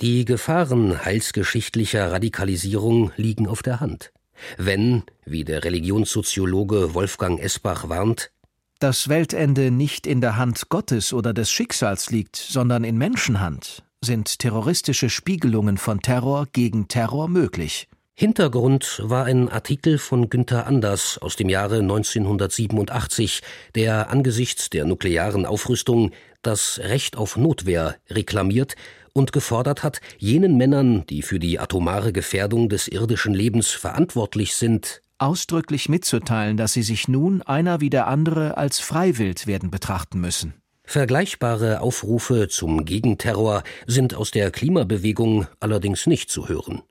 Die 0.01 0.25
Gefahren 0.25 1.05
heilsgeschichtlicher 1.05 2.11
Radikalisierung 2.11 3.13
liegen 3.17 3.47
auf 3.47 3.63
der 3.63 3.81
Hand. 3.81 4.13
Wenn, 4.57 5.05
wie 5.25 5.45
der 5.45 5.63
Religionssoziologe 5.65 6.95
Wolfgang 6.95 7.41
Esbach 7.41 7.89
warnt, 7.89 8.33
das 8.81 9.09
Weltende 9.09 9.71
nicht 9.71 10.09
in 10.09 10.21
der 10.21 10.37
Hand 10.37 10.69
Gottes 10.69 11.13
oder 11.13 11.33
des 11.33 11.53
Schicksals 11.53 12.11
liegt, 12.11 12.35
sondern 12.35 12.83
in 12.83 12.99
Menschenhand, 12.99 13.85
sind 14.01 14.41
terroristische 14.41 15.09
Spiegelungen 15.09 15.79
von 15.79 16.01
Terror 16.01 16.49
gegen 16.53 16.89
Terror 16.89 17.29
möglich. 17.29 17.89
Hintergrund 18.15 19.01
war 19.05 19.25
ein 19.25 19.49
Artikel 19.49 19.99
von 19.99 20.29
Günther 20.29 20.67
Anders 20.67 21.19
aus 21.19 21.37
dem 21.37 21.49
Jahre 21.49 21.79
1987, 21.79 23.43
der 23.75 24.11
angesichts 24.11 24.69
der 24.69 24.85
nuklearen 24.85 25.47
Aufrüstung 25.47 26.11
das 26.43 26.81
Recht 26.83 27.17
auf 27.17 27.37
Notwehr 27.37 27.97
reklamiert 28.11 28.75
und 29.13 29.33
gefordert 29.33 29.83
hat, 29.83 30.01
jenen 30.19 30.57
Männern, 30.57 31.07
die 31.07 31.23
für 31.23 31.39
die 31.39 31.59
atomare 31.59 32.13
Gefährdung 32.13 32.69
des 32.69 32.89
irdischen 32.89 33.35
Lebens 33.35 33.71
verantwortlich 33.71 34.55
sind, 34.55 35.03
ausdrücklich 35.19 35.89
mitzuteilen, 35.89 36.57
dass 36.57 36.73
sie 36.73 36.83
sich 36.83 37.09
nun 37.09 37.43
einer 37.43 37.81
wie 37.81 37.91
der 37.91 38.09
andere 38.09 38.57
als 38.57 38.81
Freiwild 38.81 39.47
werden 39.47 39.71
betrachten 39.71 40.21
müssen. 40.21 40.55
Vergleichbare 40.85 41.81
Aufrufe 41.81 42.49
zum 42.49 42.85
Gegenterror 42.85 43.63
sind 43.87 44.15
aus 44.15 44.33
der 44.33 44.51
Klimabewegung 44.51 45.47
allerdings 45.61 46.07
nicht 46.07 46.29
zu 46.29 46.49
hören. 46.49 46.83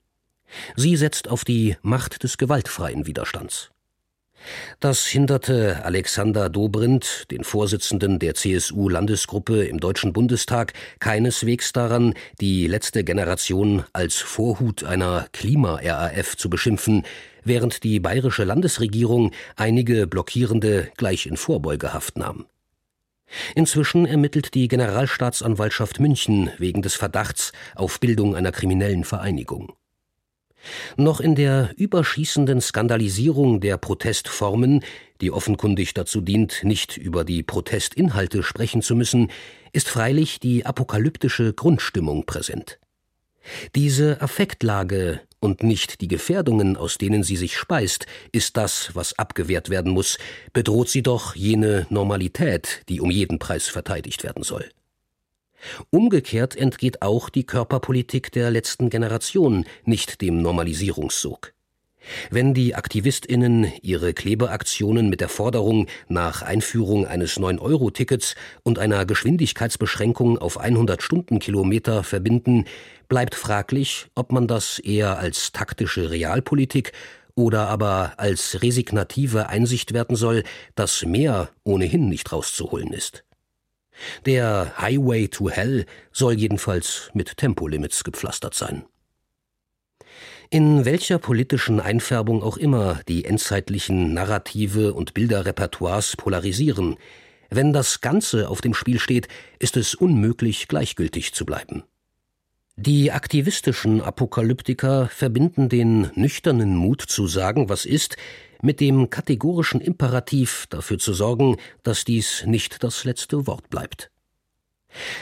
Sie 0.75 0.95
setzt 0.95 1.27
auf 1.27 1.43
die 1.43 1.75
Macht 1.81 2.23
des 2.23 2.37
gewaltfreien 2.37 3.05
Widerstands. 3.05 3.71
Das 4.79 5.05
hinderte 5.05 5.83
Alexander 5.85 6.49
Dobrindt, 6.49 7.29
den 7.31 7.43
Vorsitzenden 7.43 8.19
der 8.19 8.35
CSU-Landesgruppe 8.35 9.65
im 9.65 9.79
Deutschen 9.79 10.13
Bundestag, 10.13 10.73
keineswegs 10.99 11.73
daran, 11.73 12.13
die 12.39 12.67
letzte 12.67 13.03
Generation 13.03 13.83
als 13.93 14.17
Vorhut 14.17 14.83
einer 14.83 15.27
Klima-RAF 15.33 16.35
zu 16.37 16.49
beschimpfen, 16.49 17.03
während 17.43 17.83
die 17.83 17.99
bayerische 17.99 18.43
Landesregierung 18.43 19.31
einige 19.55 20.07
Blockierende 20.07 20.89
gleich 20.97 21.25
in 21.25 21.37
Vorbeugehaft 21.37 22.17
nahm. 22.17 22.45
Inzwischen 23.55 24.05
ermittelt 24.05 24.53
die 24.53 24.67
Generalstaatsanwaltschaft 24.67 25.99
München 25.99 26.49
wegen 26.57 26.81
des 26.81 26.95
Verdachts 26.95 27.53
auf 27.75 27.99
Bildung 27.99 28.35
einer 28.35 28.51
kriminellen 28.51 29.03
Vereinigung. 29.03 29.73
Noch 30.97 31.19
in 31.19 31.35
der 31.35 31.71
überschießenden 31.77 32.61
Skandalisierung 32.61 33.61
der 33.61 33.77
Protestformen, 33.77 34.83
die 35.21 35.31
offenkundig 35.31 35.93
dazu 35.93 36.21
dient, 36.21 36.63
nicht 36.63 36.97
über 36.97 37.23
die 37.23 37.43
Protestinhalte 37.43 38.43
sprechen 38.43 38.81
zu 38.81 38.95
müssen, 38.95 39.31
ist 39.73 39.89
freilich 39.89 40.39
die 40.39 40.65
apokalyptische 40.65 41.53
Grundstimmung 41.53 42.25
präsent. 42.25 42.79
Diese 43.75 44.21
Affektlage 44.21 45.21
und 45.39 45.63
nicht 45.63 46.01
die 46.01 46.07
Gefährdungen, 46.07 46.77
aus 46.77 46.97
denen 46.97 47.23
sie 47.23 47.35
sich 47.35 47.57
speist, 47.57 48.05
ist 48.31 48.57
das, 48.57 48.91
was 48.93 49.17
abgewehrt 49.17 49.69
werden 49.69 49.91
muss, 49.91 50.19
bedroht 50.53 50.89
sie 50.89 51.01
doch 51.01 51.35
jene 51.35 51.87
Normalität, 51.89 52.83
die 52.89 53.01
um 53.01 53.09
jeden 53.09 53.39
Preis 53.39 53.67
verteidigt 53.67 54.23
werden 54.23 54.43
soll. 54.43 54.69
Umgekehrt 55.89 56.55
entgeht 56.55 57.01
auch 57.01 57.29
die 57.29 57.45
Körperpolitik 57.45 58.31
der 58.31 58.51
letzten 58.51 58.89
Generation 58.89 59.65
nicht 59.85 60.21
dem 60.21 60.41
Normalisierungssog. 60.41 61.53
Wenn 62.29 62.53
die 62.53 62.73
AktivistInnen 62.75 63.71
ihre 63.81 64.13
Klebeaktionen 64.13 65.09
mit 65.09 65.21
der 65.21 65.29
Forderung 65.29 65.87
nach 66.07 66.41
Einführung 66.41 67.05
eines 67.05 67.37
9-Euro-Tickets 67.37 68.35
und 68.63 68.79
einer 68.79 69.05
Geschwindigkeitsbeschränkung 69.05 70.37
auf 70.37 70.59
100 70.59 71.03
Stundenkilometer 71.03 72.03
verbinden, 72.03 72.65
bleibt 73.07 73.35
fraglich, 73.35 74.07
ob 74.15 74.31
man 74.31 74.47
das 74.47 74.79
eher 74.79 75.19
als 75.19 75.51
taktische 75.51 76.09
Realpolitik 76.09 76.91
oder 77.35 77.67
aber 77.67 78.13
als 78.17 78.61
resignative 78.61 79.49
Einsicht 79.49 79.93
werten 79.93 80.15
soll, 80.15 80.43
dass 80.75 81.05
mehr 81.05 81.49
ohnehin 81.63 82.09
nicht 82.09 82.31
rauszuholen 82.31 82.93
ist. 82.93 83.23
Der 84.25 84.73
Highway 84.77 85.27
to 85.27 85.49
Hell 85.49 85.85
soll 86.11 86.33
jedenfalls 86.33 87.09
mit 87.13 87.37
Tempolimits 87.37 88.03
gepflastert 88.03 88.53
sein. 88.53 88.83
In 90.49 90.83
welcher 90.83 91.17
politischen 91.17 91.79
Einfärbung 91.79 92.43
auch 92.43 92.57
immer 92.57 92.99
die 93.07 93.23
endzeitlichen 93.23 94.13
Narrative 94.13 94.93
und 94.93 95.13
Bilderrepertoires 95.13 96.17
polarisieren, 96.17 96.97
wenn 97.49 97.73
das 97.73 98.01
Ganze 98.01 98.49
auf 98.49 98.61
dem 98.61 98.73
Spiel 98.73 98.99
steht, 98.99 99.27
ist 99.59 99.77
es 99.77 99.95
unmöglich, 99.95 100.67
gleichgültig 100.67 101.33
zu 101.33 101.45
bleiben. 101.45 101.83
Die 102.77 103.11
aktivistischen 103.11 104.01
Apokalyptiker 104.01 105.07
verbinden 105.09 105.69
den 105.69 106.09
nüchternen 106.15 106.75
Mut 106.75 107.01
zu 107.01 107.27
sagen, 107.27 107.69
was 107.69 107.85
ist, 107.85 108.17
mit 108.61 108.79
dem 108.79 109.09
kategorischen 109.09 109.81
Imperativ 109.81 110.65
dafür 110.69 110.97
zu 110.97 111.13
sorgen, 111.13 111.57
dass 111.83 112.05
dies 112.05 112.43
nicht 112.45 112.83
das 112.83 113.03
letzte 113.03 113.47
Wort 113.47 113.69
bleibt. 113.69 114.11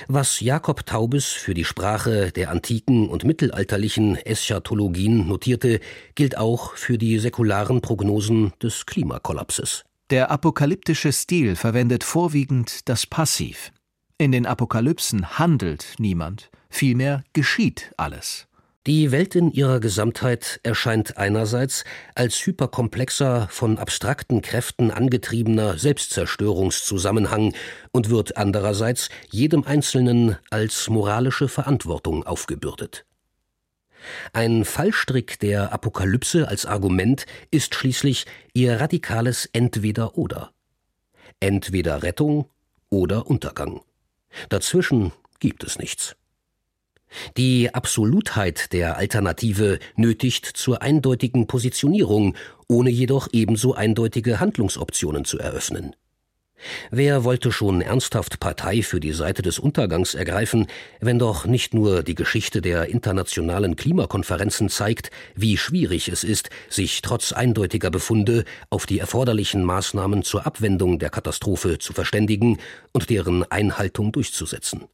Was 0.07 0.39
Jakob 0.39 0.85
Taubes 0.85 1.25
für 1.25 1.53
die 1.53 1.65
Sprache 1.65 2.31
der 2.31 2.49
antiken 2.49 3.07
und 3.07 3.23
mittelalterlichen 3.23 4.15
Eschatologien 4.15 5.27
notierte, 5.27 5.79
gilt 6.15 6.37
auch 6.37 6.75
für 6.75 6.97
die 6.97 7.19
säkularen 7.19 7.81
Prognosen 7.81 8.53
des 8.61 8.85
Klimakollapses. 8.85 9.83
Der 10.09 10.31
apokalyptische 10.31 11.11
Stil 11.11 11.55
verwendet 11.55 12.03
vorwiegend 12.03 12.89
das 12.89 13.05
Passiv. 13.05 13.71
In 14.17 14.31
den 14.31 14.47
Apokalypsen 14.47 15.37
handelt 15.37 15.93
niemand, 15.99 16.49
vielmehr 16.69 17.23
geschieht 17.33 17.93
alles. 17.95 18.48
Die 18.87 19.11
Welt 19.11 19.35
in 19.35 19.51
ihrer 19.51 19.81
Gesamtheit 19.81 20.61
erscheint 20.63 21.17
einerseits 21.17 21.83
als 22.15 22.35
hyperkomplexer, 22.45 23.49
von 23.51 23.77
abstrakten 23.77 24.41
Kräften 24.41 24.89
angetriebener 24.89 25.77
Selbstzerstörungszusammenhang 25.77 27.53
und 27.91 28.09
wird 28.09 28.37
andererseits 28.37 29.09
jedem 29.29 29.65
Einzelnen 29.65 30.37
als 30.49 30.89
moralische 30.89 31.49
Verantwortung 31.49 32.25
aufgebürdet. 32.25 33.05
Ein 34.31 34.63
Fallstrick 34.63 35.39
der 35.39 35.73
Apokalypse 35.73 36.47
als 36.47 36.65
Argument 36.65 37.25
ist 37.51 37.75
schließlich 37.75 38.27
ihr 38.53 38.79
radikales 38.79 39.45
Entweder-Oder. 39.51 40.51
Entweder 41.41 42.01
Rettung 42.01 42.49
oder 42.89 43.27
Untergang. 43.27 43.81
Dazwischen 44.47 45.11
gibt 45.39 45.65
es 45.65 45.77
nichts. 45.79 46.15
Die 47.37 47.73
Absolutheit 47.73 48.73
der 48.73 48.97
Alternative 48.97 49.79
nötigt 49.95 50.45
zur 50.45 50.81
eindeutigen 50.81 51.47
Positionierung, 51.47 52.35
ohne 52.67 52.89
jedoch 52.89 53.27
ebenso 53.31 53.73
eindeutige 53.73 54.39
Handlungsoptionen 54.39 55.25
zu 55.25 55.39
eröffnen. 55.39 55.95
Wer 56.91 57.23
wollte 57.23 57.51
schon 57.51 57.81
ernsthaft 57.81 58.39
Partei 58.39 58.81
für 58.81 58.99
die 58.99 59.13
Seite 59.13 59.41
des 59.41 59.59
Untergangs 59.59 60.13
ergreifen, 60.13 60.67
wenn 60.99 61.19
doch 61.19 61.45
nicht 61.45 61.73
nur 61.73 62.03
die 62.03 62.15
Geschichte 62.15 62.61
der 62.61 62.89
internationalen 62.89 63.75
Klimakonferenzen 63.75 64.69
zeigt, 64.69 65.09
wie 65.35 65.57
schwierig 65.57 66.09
es 66.09 66.23
ist, 66.23 66.49
sich 66.69 67.01
trotz 67.01 67.31
eindeutiger 67.31 67.91
Befunde 67.91 68.43
auf 68.69 68.85
die 68.85 68.99
erforderlichen 68.99 69.63
Maßnahmen 69.63 70.23
zur 70.23 70.45
Abwendung 70.45 70.99
der 70.99 71.09
Katastrophe 71.09 71.79
zu 71.79 71.93
verständigen 71.93 72.59
und 72.91 73.09
deren 73.09 73.49
Einhaltung 73.49 74.11
durchzusetzen. 74.11 74.85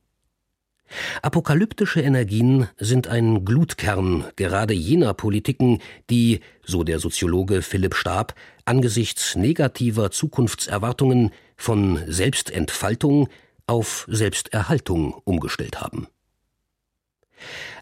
Apokalyptische 1.21 2.01
Energien 2.01 2.67
sind 2.77 3.07
ein 3.07 3.43
Glutkern 3.43 4.25
gerade 4.35 4.73
jener 4.73 5.13
Politiken, 5.13 5.81
die, 6.09 6.41
so 6.63 6.83
der 6.83 6.99
Soziologe 6.99 7.61
Philipp 7.61 7.95
Stab, 7.95 8.35
angesichts 8.65 9.35
negativer 9.35 10.11
Zukunftserwartungen 10.11 11.31
von 11.57 12.01
Selbstentfaltung 12.07 13.29
auf 13.67 14.05
Selbsterhaltung 14.09 15.13
umgestellt 15.23 15.81
haben. 15.81 16.07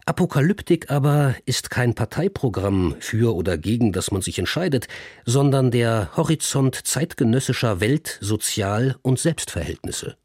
Apokalyptik 0.06 0.90
aber 0.90 1.34
ist 1.46 1.70
kein 1.70 1.94
Parteiprogramm 1.94 2.96
für 3.00 3.34
oder 3.34 3.56
gegen 3.56 3.92
das 3.92 4.10
man 4.10 4.20
sich 4.20 4.38
entscheidet, 4.38 4.86
sondern 5.24 5.70
der 5.70 6.10
Horizont 6.16 6.86
zeitgenössischer 6.86 7.80
Welt-, 7.80 8.18
Sozial- 8.20 8.96
und 9.02 9.18
Selbstverhältnisse. 9.18 10.16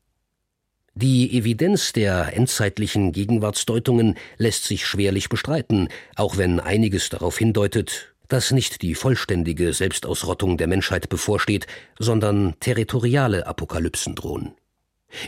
Die 1.02 1.38
Evidenz 1.38 1.94
der 1.94 2.36
endzeitlichen 2.36 3.14
Gegenwartsdeutungen 3.14 4.16
lässt 4.36 4.66
sich 4.66 4.86
schwerlich 4.86 5.30
bestreiten, 5.30 5.88
auch 6.18 6.36
wenn 6.36 6.60
einiges 6.60 7.08
darauf 7.08 7.38
hindeutet, 7.38 8.14
dass 8.28 8.52
nicht 8.52 8.82
die 8.82 8.96
vollständige 8.96 9.72
Selbstausrottung 9.72 10.58
der 10.58 10.68
Menschheit 10.68 11.08
bevorsteht, 11.08 11.68
sondern 12.00 12.56
territoriale 12.60 13.48
Apokalypsen 13.48 14.14
drohen. 14.14 14.52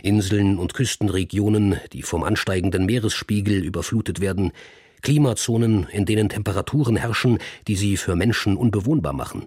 Inseln 0.02 0.58
und 0.58 0.74
Küstenregionen, 0.74 1.80
die 1.94 2.02
vom 2.02 2.22
ansteigenden 2.22 2.84
Meeresspiegel 2.84 3.64
überflutet 3.64 4.20
werden, 4.20 4.52
Klimazonen, 5.00 5.86
in 5.90 6.04
denen 6.04 6.28
Temperaturen 6.28 6.96
herrschen, 6.96 7.38
die 7.66 7.76
sie 7.76 7.96
für 7.96 8.14
Menschen 8.14 8.58
unbewohnbar 8.58 9.14
machen, 9.14 9.46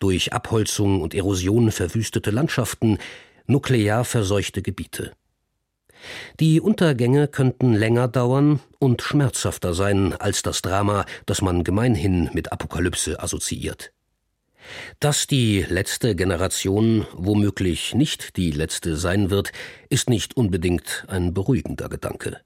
durch 0.00 0.32
Abholzung 0.32 1.02
und 1.02 1.12
Erosion 1.12 1.72
verwüstete 1.72 2.30
Landschaften, 2.30 2.96
nuklear 3.46 4.06
verseuchte 4.06 4.62
Gebiete. 4.62 5.12
Die 6.40 6.60
Untergänge 6.60 7.28
könnten 7.28 7.74
länger 7.74 8.08
dauern 8.08 8.60
und 8.78 9.02
schmerzhafter 9.02 9.74
sein 9.74 10.14
als 10.14 10.42
das 10.42 10.62
Drama, 10.62 11.04
das 11.26 11.42
man 11.42 11.64
gemeinhin 11.64 12.30
mit 12.32 12.52
Apokalypse 12.52 13.20
assoziiert. 13.20 13.92
Dass 15.00 15.26
die 15.26 15.64
letzte 15.68 16.14
Generation 16.14 17.06
womöglich 17.12 17.94
nicht 17.94 18.36
die 18.36 18.50
letzte 18.50 18.96
sein 18.96 19.30
wird, 19.30 19.52
ist 19.88 20.10
nicht 20.10 20.36
unbedingt 20.36 21.04
ein 21.08 21.32
beruhigender 21.32 21.88
Gedanke. 21.88 22.40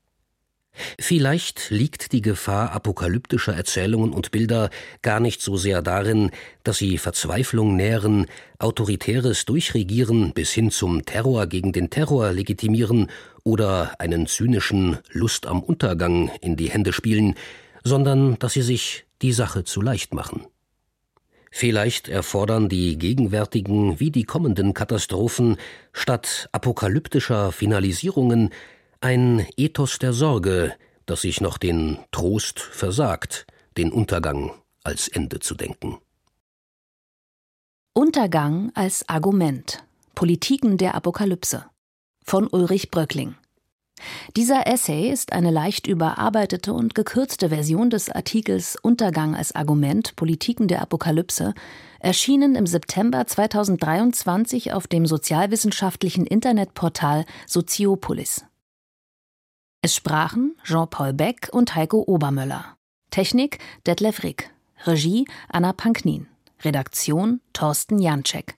Vielleicht 0.98 1.70
liegt 1.70 2.12
die 2.12 2.22
Gefahr 2.22 2.72
apokalyptischer 2.72 3.54
Erzählungen 3.54 4.12
und 4.12 4.30
Bilder 4.30 4.70
gar 5.02 5.20
nicht 5.20 5.42
so 5.42 5.56
sehr 5.56 5.82
darin, 5.82 6.30
dass 6.64 6.78
sie 6.78 6.96
Verzweiflung 6.96 7.76
nähren, 7.76 8.26
autoritäres 8.58 9.44
Durchregieren 9.44 10.32
bis 10.32 10.52
hin 10.52 10.70
zum 10.70 11.04
Terror 11.04 11.46
gegen 11.46 11.72
den 11.72 11.90
Terror 11.90 12.32
legitimieren 12.32 13.08
oder 13.44 14.00
einen 14.00 14.26
zynischen 14.26 14.98
Lust 15.10 15.46
am 15.46 15.62
Untergang 15.62 16.30
in 16.40 16.56
die 16.56 16.70
Hände 16.70 16.92
spielen, 16.92 17.34
sondern 17.84 18.38
dass 18.38 18.54
sie 18.54 18.62
sich 18.62 19.04
die 19.20 19.32
Sache 19.32 19.64
zu 19.64 19.82
leicht 19.82 20.14
machen. 20.14 20.46
Vielleicht 21.50 22.08
erfordern 22.08 22.70
die 22.70 22.96
gegenwärtigen 22.96 24.00
wie 24.00 24.10
die 24.10 24.24
kommenden 24.24 24.72
Katastrophen 24.72 25.58
statt 25.92 26.48
apokalyptischer 26.52 27.52
Finalisierungen 27.52 28.50
ein 29.02 29.46
Ethos 29.56 29.98
der 29.98 30.12
Sorge, 30.12 30.74
das 31.06 31.22
sich 31.22 31.40
noch 31.40 31.58
den 31.58 31.98
Trost 32.12 32.60
versagt, 32.60 33.46
den 33.76 33.90
Untergang 33.90 34.52
als 34.84 35.08
Ende 35.08 35.40
zu 35.40 35.54
denken. 35.54 35.98
Untergang 37.94 38.70
als 38.74 39.08
Argument. 39.08 39.84
Politiken 40.14 40.78
der 40.78 40.94
Apokalypse 40.94 41.66
von 42.24 42.46
Ulrich 42.46 42.90
Bröckling. 42.90 43.34
Dieser 44.36 44.66
Essay 44.66 45.10
ist 45.10 45.32
eine 45.32 45.50
leicht 45.50 45.86
überarbeitete 45.86 46.72
und 46.72 46.94
gekürzte 46.94 47.48
Version 47.48 47.90
des 47.90 48.08
Artikels 48.08 48.76
Untergang 48.80 49.34
als 49.34 49.54
Argument 49.54 50.16
Politiken 50.16 50.68
der 50.68 50.80
Apokalypse, 50.80 51.54
erschienen 52.00 52.54
im 52.54 52.66
September 52.66 53.26
2023 53.26 54.72
auf 54.72 54.86
dem 54.86 55.06
sozialwissenschaftlichen 55.06 56.26
Internetportal 56.26 57.24
Soziopolis. 57.46 58.44
Es 59.84 59.96
sprachen 59.96 60.54
Jean-Paul 60.62 61.12
Beck 61.12 61.48
und 61.50 61.74
Heiko 61.74 62.04
Obermöller. 62.06 62.76
Technik 63.10 63.58
Detlef 63.84 64.22
Rick. 64.22 64.48
Regie 64.86 65.26
Anna 65.48 65.72
Panknin. 65.72 66.28
Redaktion 66.62 67.40
Thorsten 67.52 67.98
Janczek. 67.98 68.54